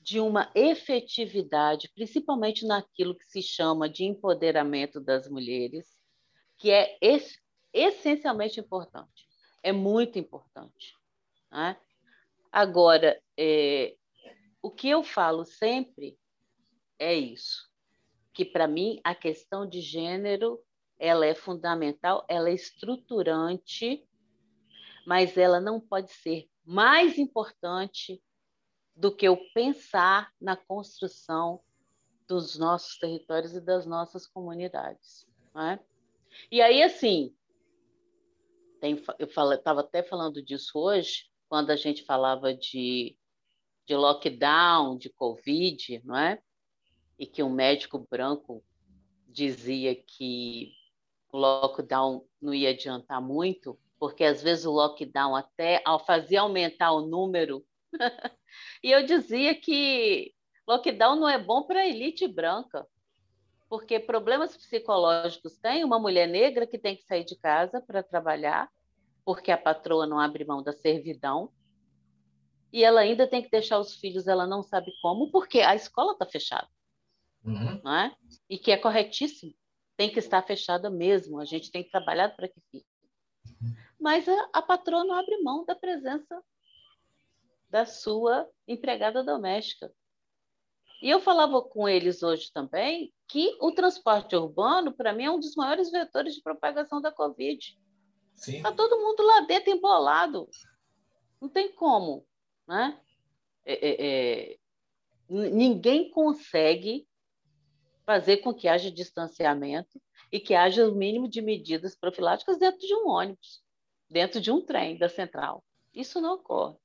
de 0.00 0.20
uma 0.20 0.50
efetividade, 0.54 1.90
principalmente 1.94 2.66
naquilo 2.66 3.16
que 3.16 3.24
se 3.26 3.42
chama 3.42 3.88
de 3.88 4.04
empoderamento 4.04 5.00
das 5.00 5.28
mulheres, 5.28 5.88
que 6.56 6.70
é 6.70 6.96
es 7.00 7.38
essencialmente 7.72 8.60
importante, 8.60 9.26
é 9.62 9.72
muito 9.72 10.18
importante. 10.18 10.94
Né? 11.50 11.76
Agora, 12.56 13.20
é, 13.36 13.96
o 14.62 14.70
que 14.70 14.88
eu 14.88 15.02
falo 15.02 15.44
sempre 15.44 16.16
é 17.00 17.12
isso, 17.12 17.68
que 18.32 18.44
para 18.44 18.68
mim 18.68 19.00
a 19.02 19.12
questão 19.12 19.68
de 19.68 19.80
gênero 19.80 20.62
ela 20.96 21.26
é 21.26 21.34
fundamental, 21.34 22.24
ela 22.28 22.48
é 22.48 22.54
estruturante, 22.54 24.06
mas 25.04 25.36
ela 25.36 25.60
não 25.60 25.80
pode 25.80 26.12
ser 26.12 26.48
mais 26.64 27.18
importante 27.18 28.22
do 28.94 29.10
que 29.10 29.28
o 29.28 29.50
pensar 29.52 30.32
na 30.40 30.56
construção 30.56 31.60
dos 32.28 32.56
nossos 32.56 32.96
territórios 32.98 33.56
e 33.56 33.60
das 33.60 33.84
nossas 33.84 34.28
comunidades. 34.28 35.26
Né? 35.52 35.80
E 36.52 36.62
aí, 36.62 36.84
assim, 36.84 37.34
tem, 38.80 39.02
eu 39.18 39.26
estava 39.26 39.80
até 39.80 40.04
falando 40.04 40.40
disso 40.40 40.78
hoje, 40.78 41.33
quando 41.48 41.70
a 41.70 41.76
gente 41.76 42.04
falava 42.04 42.54
de, 42.54 43.16
de 43.86 43.94
lockdown, 43.94 44.96
de 44.96 45.10
Covid, 45.10 46.02
não 46.04 46.16
é? 46.16 46.40
E 47.18 47.26
que 47.26 47.42
um 47.42 47.50
médico 47.50 47.98
branco 48.10 48.64
dizia 49.28 49.94
que 49.94 50.72
o 51.32 51.38
lockdown 51.38 52.24
não 52.40 52.54
ia 52.54 52.70
adiantar 52.70 53.20
muito, 53.20 53.78
porque 53.98 54.24
às 54.24 54.42
vezes 54.42 54.64
o 54.64 54.72
lockdown 54.72 55.34
até 55.34 55.82
fazia 56.06 56.40
aumentar 56.40 56.92
o 56.92 57.06
número. 57.06 57.64
e 58.82 58.90
eu 58.90 59.04
dizia 59.04 59.54
que 59.54 60.32
lockdown 60.66 61.16
não 61.16 61.28
é 61.28 61.38
bom 61.38 61.62
para 61.64 61.80
a 61.80 61.86
elite 61.86 62.26
branca, 62.28 62.86
porque 63.68 63.98
problemas 63.98 64.56
psicológicos 64.56 65.56
tem 65.58 65.84
uma 65.84 65.98
mulher 65.98 66.28
negra 66.28 66.66
que 66.66 66.78
tem 66.78 66.96
que 66.96 67.02
sair 67.02 67.24
de 67.24 67.36
casa 67.36 67.80
para 67.80 68.02
trabalhar, 68.02 68.68
porque 69.24 69.50
a 69.50 69.58
patroa 69.58 70.06
não 70.06 70.18
abre 70.18 70.44
mão 70.44 70.62
da 70.62 70.72
servidão. 70.72 71.52
E 72.72 72.82
ela 72.82 73.00
ainda 73.00 73.26
tem 73.26 73.42
que 73.42 73.50
deixar 73.50 73.78
os 73.78 73.94
filhos, 73.94 74.26
ela 74.26 74.46
não 74.46 74.62
sabe 74.62 74.92
como, 75.00 75.30
porque 75.30 75.60
a 75.60 75.74
escola 75.74 76.12
está 76.12 76.26
fechada. 76.26 76.68
Uhum. 77.44 77.80
Não 77.84 77.94
é? 77.94 78.16
E 78.48 78.58
que 78.58 78.72
é 78.72 78.76
corretíssimo. 78.76 79.54
Tem 79.96 80.10
que 80.10 80.18
estar 80.18 80.42
fechada 80.42 80.90
mesmo. 80.90 81.38
A 81.38 81.44
gente 81.44 81.70
tem 81.70 81.88
trabalhado 81.88 82.34
para 82.34 82.48
que 82.48 82.60
fique. 82.70 82.86
Mas 84.00 84.28
a, 84.28 84.48
a 84.52 84.60
patroa 84.60 85.04
não 85.04 85.14
abre 85.14 85.40
mão 85.42 85.64
da 85.64 85.74
presença 85.74 86.42
da 87.70 87.86
sua 87.86 88.48
empregada 88.66 89.22
doméstica. 89.22 89.92
E 91.02 91.10
eu 91.10 91.20
falava 91.20 91.60
com 91.60 91.88
eles 91.88 92.22
hoje 92.22 92.50
também 92.52 93.12
que 93.28 93.56
o 93.60 93.72
transporte 93.72 94.34
urbano, 94.34 94.92
para 94.92 95.12
mim, 95.12 95.24
é 95.24 95.30
um 95.30 95.40
dos 95.40 95.54
maiores 95.54 95.90
vetores 95.90 96.34
de 96.34 96.42
propagação 96.42 97.00
da 97.00 97.12
Covid. 97.12 97.78
Está 98.36 98.72
todo 98.72 99.00
mundo 99.00 99.22
lá 99.22 99.40
dentro 99.40 99.70
embolado. 99.70 100.48
Não 101.40 101.48
tem 101.48 101.72
como. 101.72 102.26
Né? 102.66 102.98
É, 103.64 103.72
é, 103.72 104.52
é, 104.52 104.58
ninguém 105.28 106.10
consegue 106.10 107.06
fazer 108.04 108.38
com 108.38 108.52
que 108.52 108.68
haja 108.68 108.90
distanciamento 108.90 110.00
e 110.30 110.38
que 110.38 110.54
haja 110.54 110.88
o 110.88 110.94
mínimo 110.94 111.28
de 111.28 111.40
medidas 111.40 111.96
profiláticas 111.96 112.58
dentro 112.58 112.80
de 112.80 112.94
um 112.94 113.08
ônibus, 113.08 113.62
dentro 114.10 114.40
de 114.40 114.50
um 114.50 114.60
trem 114.60 114.98
da 114.98 115.08
central. 115.08 115.64
Isso 115.94 116.20
não 116.20 116.34
ocorre. 116.34 116.76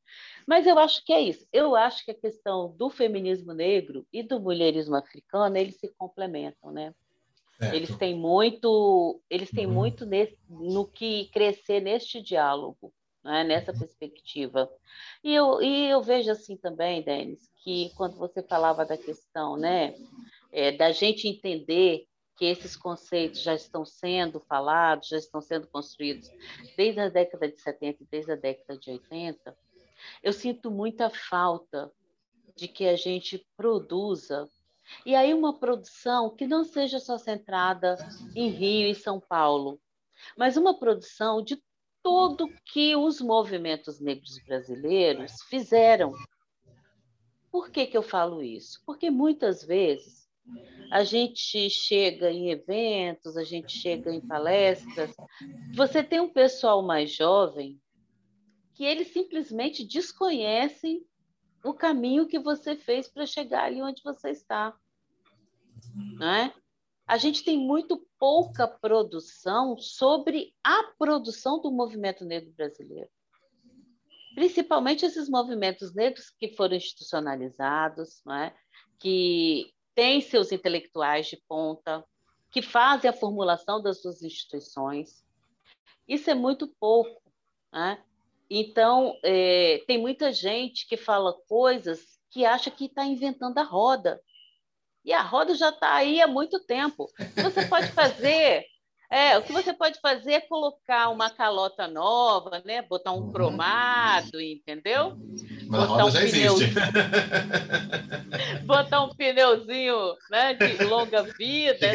Mas 0.48 0.68
eu 0.68 0.78
acho 0.78 1.04
que 1.04 1.12
é 1.12 1.20
isso. 1.20 1.46
Eu 1.52 1.76
acho 1.76 2.06
que 2.06 2.12
a 2.12 2.20
questão 2.20 2.76
do 2.78 2.90
feminismo 2.90 3.54
negro 3.54 4.08
e 4.14 4.22
do 4.22 4.40
mulherismo 4.40 4.96
africano, 4.96 5.58
eles 5.58 5.78
se 5.78 5.90
complementam, 5.98 6.72
né? 6.72 6.94
Certo. 7.60 7.76
Eles 7.76 7.96
têm 7.98 8.16
muito, 8.16 9.22
eles 9.30 9.52
têm 9.52 9.66
uhum. 9.66 9.74
muito 9.74 10.06
nesse, 10.06 10.38
no 10.48 10.88
que 10.88 11.26
crescer 11.26 11.82
neste 11.82 12.22
diálogo, 12.22 12.94
né? 13.22 13.44
nessa 13.44 13.74
perspectiva. 13.74 14.72
E 15.22 15.36
eu, 15.36 15.62
e 15.62 15.90
eu 15.90 16.02
vejo 16.02 16.32
assim 16.32 16.56
também, 16.56 17.04
Denis, 17.04 17.50
que 17.58 17.92
quando 17.98 18.16
você 18.16 18.42
falava 18.42 18.86
da 18.86 18.98
questão, 18.98 19.58
né, 19.58 19.94
é, 20.54 20.72
da 20.72 20.94
gente 20.94 21.28
entender 21.28 22.06
que 22.38 22.46
esses 22.46 22.78
conceitos 22.78 23.42
já 23.42 23.54
estão 23.54 23.84
sendo 23.84 24.40
falados, 24.40 25.10
já 25.10 25.18
estão 25.18 25.42
sendo 25.42 25.68
construídos 25.68 26.32
desde 26.78 27.02
a 27.02 27.10
década 27.10 27.52
de 27.52 27.60
70 27.60 28.04
e 28.04 28.08
desde 28.10 28.32
a 28.32 28.36
década 28.38 28.80
de 28.80 28.90
80, 28.90 29.58
eu 30.24 30.32
sinto 30.32 30.72
muita 30.72 31.10
falta 31.10 31.92
de 32.56 32.70
que 32.70 32.88
a 32.88 32.96
gente 32.96 33.46
produza 33.58 34.50
e 35.06 35.16
aí 35.16 35.34
uma 35.34 35.58
produção 35.58 36.36
que 36.36 36.48
não 36.48 36.64
seja 36.64 37.00
só 37.00 37.18
centrada 37.18 37.98
em 38.36 38.50
Rio 38.50 38.90
e 38.90 38.96
São 38.96 39.20
Paulo, 39.20 39.80
mas 40.38 40.58
uma 40.58 40.78
produção 40.78 41.42
de 41.42 41.62
tudo 42.04 42.48
que 42.66 42.96
os 42.96 43.22
movimentos 43.22 44.00
negros 44.00 44.40
brasileiros 44.46 45.42
fizeram. 45.50 46.14
Por 47.52 47.70
que, 47.70 47.88
que 47.88 47.98
eu 47.98 48.04
falo 48.04 48.42
isso? 48.42 48.82
Porque 48.86 49.10
muitas 49.10 49.64
vezes 49.64 50.30
a 50.92 51.04
gente 51.04 51.70
chega 51.70 52.32
em 52.32 52.50
eventos, 52.50 53.38
a 53.38 53.44
gente 53.44 53.78
chega 53.78 54.12
em 54.14 54.22
palestras, 54.22 55.14
você 55.76 56.04
tem 56.04 56.20
um 56.20 56.30
pessoal 56.30 56.82
mais 56.82 57.12
jovem 57.12 57.80
que 58.74 58.84
eles 58.84 59.10
simplesmente 59.10 59.86
desconhecem 59.86 61.06
o 61.64 61.74
caminho 61.74 62.28
que 62.28 62.40
você 62.40 62.76
fez 62.76 63.08
para 63.08 63.26
chegar 63.26 63.66
ali 63.66 63.82
onde 63.82 64.02
você 64.04 64.30
está. 64.30 64.78
Né? 66.18 66.54
A 67.06 67.18
gente 67.18 67.44
tem 67.44 67.58
muito 67.58 68.06
pouca 68.18 68.68
produção 68.68 69.78
sobre 69.78 70.54
a 70.64 70.84
produção 70.98 71.60
do 71.60 71.72
movimento 71.72 72.24
negro 72.24 72.52
brasileiro. 72.52 73.10
Principalmente 74.36 75.06
esses 75.06 75.28
movimentos 75.28 75.94
negros 75.94 76.30
que 76.30 76.50
foram 76.56 76.76
institucionalizados, 76.76 78.22
né? 78.26 78.56
que 79.00 79.74
têm 79.96 80.22
seus 80.22 80.52
intelectuais 80.52 81.28
de 81.28 81.38
ponta, 81.48 82.06
que 82.52 82.62
fazem 82.62 83.10
a 83.10 83.14
formulação 83.14 83.82
das 83.82 84.02
suas 84.02 84.22
instituições. 84.22 85.26
Isso 86.08 86.30
é 86.30 86.36
muito 86.36 86.68
pouco. 86.80 87.22
Né? 87.72 88.02
Então, 88.50 89.16
é, 89.24 89.84
tem 89.86 89.98
muita 89.98 90.34
gente 90.34 90.88
que 90.88 90.98
fala 90.98 91.34
coisas 91.48 92.00
que 92.32 92.46
acha 92.46 92.72
que 92.72 92.86
está 92.86 93.06
inventando 93.06 93.58
a 93.58 93.64
roda. 93.64 94.20
E 95.06 95.14
a 95.14 95.22
roda 95.22 95.56
já 95.56 95.70
está 95.70 95.94
aí 95.94 96.22
há 96.22 96.28
muito 96.28 96.60
tempo. 96.66 97.04
O 97.04 97.36
que 97.36 97.44
você 97.44 97.66
pode 97.66 97.92
fazer 97.92 98.66
é, 99.12 99.38
o 99.38 99.42
que 99.42 99.52
você 99.52 99.74
pode 99.74 100.00
fazer 100.00 100.34
é 100.34 100.42
colocar 100.42 101.10
uma 101.10 101.32
calota 101.32 101.88
nova, 101.88 102.62
né? 102.64 102.84
Botar 102.84 103.12
um 103.12 103.22
uhum. 103.22 103.32
cromado, 103.32 104.40
entendeu? 104.40 105.18
Mas 105.68 105.88
botar 105.88 106.06
um 106.06 106.12
já 106.12 106.20
pneu... 106.20 106.56
botar 108.66 109.02
um 109.02 109.10
pneuzinho 109.16 110.16
né, 110.30 110.54
de 110.54 110.84
longa 110.84 111.24
vida, 111.24 111.88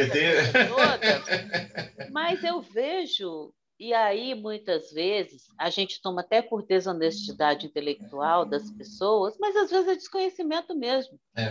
toda. 0.69 2.11
Mas 2.11 2.43
eu 2.43 2.61
vejo 2.61 3.55
e 3.79 3.93
aí, 3.93 4.35
muitas 4.35 4.93
vezes, 4.93 5.49
a 5.59 5.69
gente 5.69 6.01
toma 6.01 6.21
até 6.21 6.41
por 6.41 6.65
desonestidade 6.65 7.67
intelectual 7.67 8.45
das 8.45 8.71
pessoas, 8.71 9.37
mas 9.39 9.57
às 9.57 9.71
vezes 9.71 9.89
é 9.89 9.97
desconhecimento 9.97 10.77
mesmo. 10.77 11.19
É. 11.37 11.49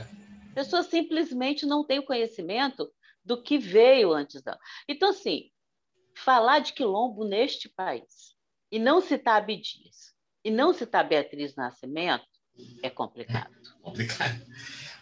A 0.52 0.54
pessoa 0.56 0.84
simplesmente 0.84 1.66
não 1.66 1.84
tem 1.84 2.00
o 2.00 2.06
conhecimento 2.06 2.90
do 3.26 3.42
que 3.42 3.58
veio 3.58 4.14
antes 4.14 4.42
dela. 4.42 4.60
Então, 4.88 5.10
assim, 5.10 5.50
falar 6.16 6.60
de 6.60 6.74
quilombo 6.74 7.26
neste 7.26 7.68
país 7.70 8.36
e 8.72 8.80
não 8.80 9.02
citar 9.02 9.38
Abdias 9.38 10.14
e 10.44 10.52
não 10.52 10.74
citar 10.74 11.08
Beatriz 11.08 11.56
Nascimento 11.56 12.28
é 12.82 12.90
complicado. 12.90 13.54
É 13.54 13.82
complicado. 13.82 14.46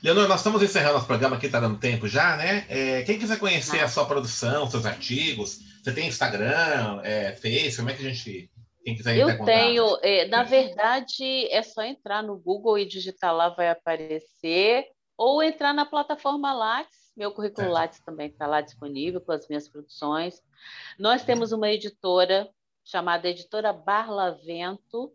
Leonor, 0.04 0.28
nós 0.28 0.40
estamos 0.40 0.64
encerrando 0.64 0.96
nosso 0.96 1.06
programa 1.06 1.36
aqui, 1.36 1.46
está 1.46 1.60
dando 1.60 1.78
tempo 1.78 2.08
já, 2.08 2.36
né? 2.36 2.66
É, 2.68 3.04
quem 3.04 3.20
quiser 3.20 3.38
conhecer 3.38 3.78
não. 3.78 3.86
a 3.86 3.88
sua 3.88 4.06
produção, 4.06 4.68
seus 4.68 4.84
artigos, 4.84 5.60
você 5.84 5.94
tem 5.94 6.08
Instagram, 6.08 7.02
é, 7.04 7.34
Face, 7.36 7.78
como 7.78 7.90
é 7.92 7.94
que 7.94 8.06
a 8.06 8.10
gente. 8.10 8.50
Quem 8.84 8.96
quiser 8.96 9.16
Eu 9.16 9.46
tenho, 9.46 10.00
é, 10.02 10.26
na 10.28 10.42
verdade, 10.42 11.48
é 11.52 11.62
só 11.62 11.84
entrar 11.84 12.24
no 12.24 12.36
Google 12.36 12.80
e 12.80 12.86
digitar 12.86 13.32
lá, 13.32 13.50
vai 13.50 13.70
aparecer, 13.70 14.88
ou 15.16 15.44
entrar 15.44 15.72
na 15.72 15.86
plataforma 15.86 16.52
Lattes, 16.52 17.12
meu 17.16 17.32
currículo 17.32 17.70
Lattes 17.70 18.00
também 18.00 18.28
está 18.28 18.48
lá 18.48 18.60
disponível 18.60 19.22
com 19.22 19.32
as 19.32 19.48
minhas 19.48 19.70
produções. 19.70 20.42
Nós 20.98 21.24
temos 21.24 21.52
uma 21.52 21.70
editora 21.70 22.50
chamada 22.84 23.30
Editora 23.30 23.72
Barlavento. 23.72 25.14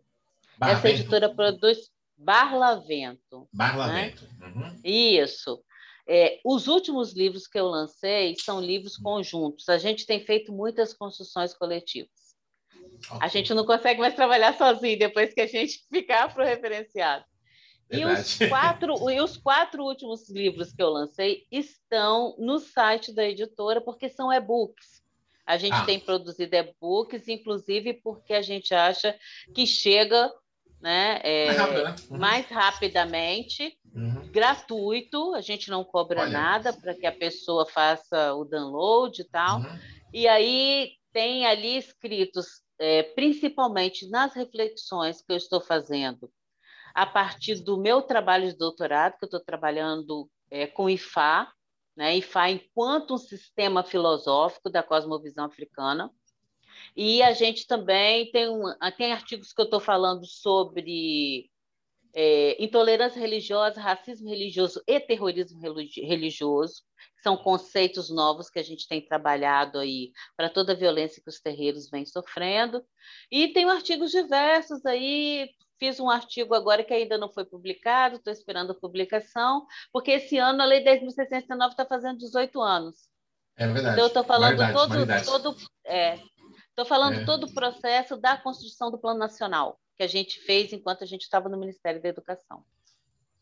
Bar 0.57 0.69
Essa 0.69 0.89
editora 0.89 1.27
produz 1.27 1.91
Barlavento. 2.17 3.47
Barlavento. 3.53 4.27
Né? 4.39 4.47
Uhum. 4.47 4.79
Isso. 4.83 5.63
É, 6.09 6.39
os 6.43 6.67
últimos 6.67 7.13
livros 7.13 7.47
que 7.47 7.59
eu 7.59 7.67
lancei 7.67 8.35
são 8.39 8.61
livros 8.61 8.97
conjuntos. 8.97 9.67
A 9.67 9.77
gente 9.77 10.05
tem 10.05 10.25
feito 10.25 10.53
muitas 10.53 10.93
construções 10.93 11.53
coletivas. 11.53 12.35
Okay. 13.05 13.19
A 13.21 13.27
gente 13.27 13.53
não 13.53 13.65
consegue 13.65 13.99
mais 13.99 14.15
trabalhar 14.15 14.57
sozinho 14.57 14.97
depois 14.97 15.33
que 15.33 15.41
a 15.41 15.47
gente 15.47 15.85
ficar 15.91 16.33
para 16.33 16.43
o 16.43 16.47
referenciado. 16.47 17.25
E 17.91 18.03
os, 18.05 18.37
quatro, 18.49 19.09
e 19.09 19.21
os 19.21 19.37
quatro 19.37 19.83
últimos 19.83 20.29
livros 20.29 20.73
que 20.73 20.81
eu 20.81 20.89
lancei 20.89 21.45
estão 21.51 22.35
no 22.39 22.57
site 22.59 23.13
da 23.13 23.25
editora, 23.25 23.81
porque 23.81 24.09
são 24.09 24.31
e-books. 24.31 25.03
A 25.45 25.57
gente 25.57 25.75
ah. 25.75 25.85
tem 25.85 25.99
produzido 25.99 26.55
e-books, 26.55 27.27
inclusive 27.27 27.93
porque 27.93 28.33
a 28.33 28.41
gente 28.41 28.73
acha 28.73 29.17
que 29.53 29.65
chega 29.65 30.33
né, 30.81 31.19
é, 31.23 31.57
mais, 31.57 32.09
né? 32.09 32.17
Mais, 32.17 32.47
rapidamente, 32.47 33.77
uhum. 33.93 34.29
gratuito, 34.31 35.33
a 35.33 35.41
gente 35.41 35.69
não 35.69 35.83
cobra 35.83 36.21
Olha. 36.21 36.31
nada 36.31 36.73
para 36.73 36.93
que 36.93 37.05
a 37.05 37.11
pessoa 37.11 37.65
faça 37.65 38.33
o 38.33 38.45
download 38.45 39.21
e 39.21 39.25
tal. 39.25 39.59
Uhum. 39.59 39.79
E 40.13 40.27
aí 40.27 40.91
tem 41.11 41.45
ali 41.45 41.77
escritos, 41.77 42.61
é, 42.79 43.03
principalmente 43.03 44.09
nas 44.09 44.33
reflexões 44.35 45.21
que 45.21 45.31
eu 45.31 45.37
estou 45.37 45.59
fazendo 45.59 46.29
a 46.97 47.05
partir 47.05 47.63
do 47.63 47.77
meu 47.77 48.01
trabalho 48.01 48.47
de 48.47 48.57
doutorado, 48.57 49.19
que 49.19 49.23
eu 49.23 49.27
estou 49.27 49.39
trabalhando 49.39 50.27
é, 50.49 50.65
com 50.65 50.89
IFA, 50.89 51.47
né? 51.95 52.17
IFA 52.17 52.49
enquanto 52.49 53.13
um 53.13 53.19
sistema 53.19 53.83
filosófico 53.83 54.67
da 54.67 54.81
cosmovisão 54.81 55.45
africana. 55.45 56.11
E 56.95 57.21
a 57.21 57.33
gente 57.33 57.67
também 57.67 58.31
tem, 58.31 58.49
um, 58.49 58.63
tem 58.97 59.11
artigos 59.11 59.53
que 59.53 59.61
eu 59.61 59.65
estou 59.65 59.79
falando 59.79 60.25
sobre 60.25 61.49
é, 62.15 62.61
intolerância 62.63 63.19
religiosa, 63.19 63.79
racismo 63.81 64.29
religioso 64.29 64.81
e 64.87 64.99
terrorismo 64.99 65.59
religioso, 65.61 66.83
são 67.21 67.37
conceitos 67.37 68.09
novos 68.09 68.49
que 68.49 68.59
a 68.59 68.63
gente 68.63 68.87
tem 68.87 69.01
trabalhado 69.01 69.79
aí 69.79 70.11
para 70.35 70.49
toda 70.49 70.73
a 70.73 70.75
violência 70.75 71.21
que 71.21 71.29
os 71.29 71.39
terreiros 71.39 71.89
vêm 71.89 72.05
sofrendo. 72.05 72.83
E 73.31 73.49
tem 73.49 73.65
artigos 73.69 74.11
diversos 74.11 74.85
aí 74.85 75.49
Fiz 75.79 75.99
um 75.99 76.09
artigo 76.09 76.55
agora 76.55 76.83
que 76.83 76.93
ainda 76.93 77.17
não 77.17 77.31
foi 77.31 77.45
publicado, 77.45 78.15
estou 78.15 78.33
esperando 78.33 78.71
a 78.71 78.75
publicação, 78.75 79.65
porque 79.93 80.11
esse 80.11 80.37
ano 80.37 80.61
a 80.61 80.65
Lei 80.65 80.83
10.609 80.83 81.69
está 81.69 81.85
fazendo 81.85 82.17
18 82.17 82.59
anos. 82.61 82.95
É 83.55 83.67
verdade. 83.67 83.93
Então, 83.93 84.03
eu 84.05 84.07
estou 84.07 84.23
falando 84.23 84.57
todo, 84.73 85.25
todo, 85.25 85.57
é, 85.85 86.19
tô 86.77 86.85
falando 86.85 87.21
é. 87.21 87.25
todo 87.25 87.45
o 87.45 87.53
processo 87.53 88.15
da 88.15 88.37
construção 88.37 88.91
do 88.91 88.99
Plano 88.99 89.19
Nacional, 89.19 89.79
que 89.97 90.03
a 90.03 90.07
gente 90.07 90.39
fez 90.41 90.71
enquanto 90.71 91.03
a 91.03 91.07
gente 91.07 91.23
estava 91.23 91.49
no 91.49 91.57
Ministério 91.57 91.99
da 91.99 92.07
Educação. 92.07 92.63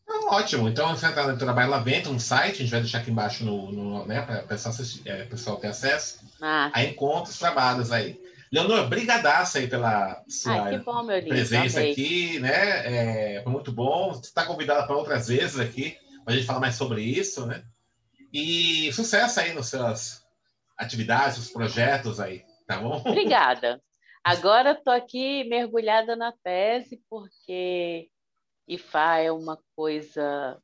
Ah, 0.08 0.36
ótimo. 0.36 0.68
Então, 0.68 0.96
você 0.96 1.06
está 1.06 1.26
no 1.26 1.36
Trabalho 1.36 1.70
Lá 1.70 1.78
Dentro, 1.80 2.12
um 2.12 2.18
site, 2.18 2.54
a 2.54 2.58
gente 2.58 2.70
vai 2.70 2.80
deixar 2.80 2.98
aqui 2.98 3.10
embaixo 3.10 3.44
no, 3.44 3.70
no 3.70 4.06
né, 4.06 4.22
para 4.22 4.42
o 4.42 4.48
pessoal, 4.48 4.74
é, 5.04 5.24
pessoal 5.24 5.56
ter 5.58 5.66
acesso. 5.66 6.20
Ah. 6.40 6.70
A 6.72 6.82
encontros, 6.84 7.38
trabalhos 7.38 7.92
aí. 7.92 8.18
Leonor, 8.50 8.88
brigadaça 8.88 9.58
aí 9.58 9.66
pela 9.66 10.24
sua 10.28 10.62
Ai, 10.62 10.78
bom, 10.78 11.04
presença 11.06 11.80
aqui, 11.80 12.38
né? 12.38 13.36
É, 13.36 13.42
foi 13.42 13.52
muito 13.52 13.72
bom. 13.72 14.14
Você 14.14 14.28
está 14.28 14.46
convidada 14.46 14.86
para 14.86 14.96
outras 14.96 15.28
vezes 15.28 15.58
aqui, 15.58 15.98
para 16.24 16.32
a 16.32 16.36
gente 16.36 16.46
falar 16.46 16.60
mais 16.60 16.76
sobre 16.76 17.02
isso, 17.02 17.44
né? 17.44 17.64
E 18.32 18.90
sucesso 18.92 19.40
aí 19.40 19.52
nas 19.52 19.68
suas 19.68 20.24
atividades, 20.78 21.38
os 21.38 21.50
projetos 21.50 22.20
aí, 22.20 22.44
tá 22.66 22.78
bom? 22.78 22.96
Obrigada. 23.04 23.80
Agora 24.24 24.72
estou 24.72 24.92
aqui 24.92 25.44
mergulhada 25.44 26.16
na 26.16 26.32
tese, 26.42 27.00
porque 27.08 28.08
IFA 28.66 29.18
é 29.18 29.32
uma 29.32 29.58
coisa 29.76 30.58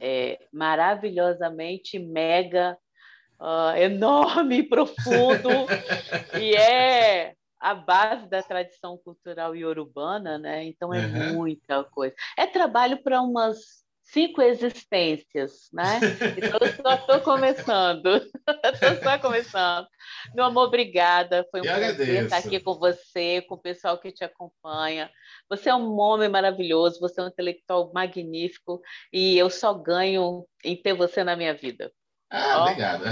é, 0.00 0.38
maravilhosamente 0.50 1.98
mega 1.98 2.78
uh, 3.38 3.76
enorme 3.76 4.62
profundo, 4.68 5.50
e 6.40 6.54
é 6.54 7.34
a 7.60 7.74
base 7.74 8.26
da 8.28 8.42
tradição 8.42 8.98
cultural 8.98 9.54
iorubana, 9.54 10.38
né? 10.38 10.64
Então 10.64 10.92
é 10.92 11.06
uhum. 11.06 11.34
muita 11.34 11.84
coisa. 11.84 12.14
É 12.36 12.46
trabalho 12.46 13.02
para 13.02 13.22
umas 13.22 13.81
cinco 14.12 14.42
existências, 14.42 15.68
né? 15.72 15.98
Então 16.36 16.58
eu 16.60 16.72
só 16.74 16.94
estou 16.94 17.20
começando, 17.20 18.06
estou 18.64 19.02
só 19.02 19.18
começando. 19.18 19.86
Meu 20.34 20.44
amor, 20.44 20.68
obrigada. 20.68 21.46
Foi 21.50 21.60
um 21.60 21.64
eu 21.64 21.72
prazer 21.72 21.90
agradeço. 21.90 22.24
estar 22.24 22.36
aqui 22.36 22.60
com 22.60 22.74
você, 22.74 23.42
com 23.42 23.54
o 23.54 23.60
pessoal 23.60 23.98
que 23.98 24.12
te 24.12 24.22
acompanha. 24.22 25.10
Você 25.48 25.70
é 25.70 25.74
um 25.74 25.98
homem 25.98 26.28
maravilhoso, 26.28 27.00
você 27.00 27.20
é 27.20 27.24
um 27.24 27.28
intelectual 27.28 27.90
magnífico 27.94 28.80
e 29.12 29.38
eu 29.38 29.48
só 29.48 29.72
ganho 29.72 30.46
em 30.62 30.76
ter 30.76 30.94
você 30.94 31.24
na 31.24 31.34
minha 31.34 31.54
vida. 31.54 31.90
Ah, 32.30 32.62
obrigada. 32.62 33.06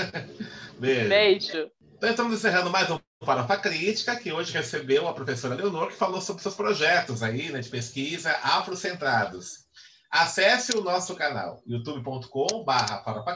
Beijo. 0.78 1.08
Beijo. 1.08 1.70
Então, 1.96 2.08
estamos 2.08 2.32
encerrando 2.32 2.70
mais 2.70 2.90
um 2.90 2.98
Farofa 3.22 3.58
Crítica, 3.58 4.16
que 4.16 4.32
hoje 4.32 4.54
recebeu 4.54 5.06
a 5.06 5.12
professora 5.12 5.54
Leonor, 5.54 5.88
que 5.88 5.96
falou 5.96 6.22
sobre 6.22 6.42
seus 6.42 6.54
projetos 6.54 7.22
aí, 7.22 7.50
né, 7.50 7.60
de 7.60 7.68
pesquisa 7.68 8.30
afrocentrados. 8.42 9.66
Acesse 10.10 10.76
o 10.76 10.80
nosso 10.82 11.14
canal, 11.14 11.62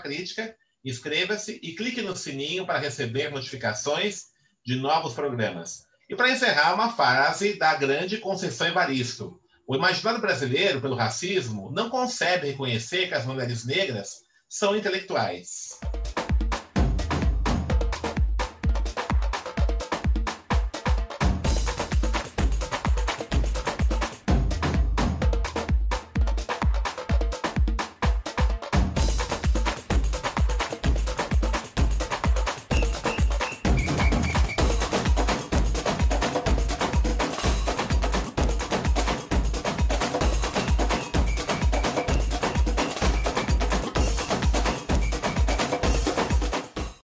Crítica, 0.03 0.57
inscreva-se 0.85 1.61
e 1.63 1.73
clique 1.73 2.03
no 2.03 2.17
sininho 2.17 2.67
para 2.67 2.81
receber 2.81 3.31
notificações 3.31 4.25
de 4.67 4.75
novos 4.75 5.15
programas. 5.15 5.85
E 6.11 6.17
para 6.17 6.31
encerrar, 6.31 6.75
uma 6.75 6.93
frase 6.93 7.57
da 7.57 7.75
grande 7.77 8.19
Conceição 8.19 8.67
Evaristo. 8.67 9.41
O 9.69 9.77
imaginário 9.77 10.21
brasileiro, 10.21 10.81
pelo 10.81 10.97
racismo, 10.97 11.71
não 11.71 11.89
concebe 11.89 12.49
reconhecer 12.49 13.07
que 13.07 13.15
as 13.15 13.25
mulheres 13.25 13.65
negras 13.65 14.25
são 14.49 14.77
intelectuais. 14.77 15.79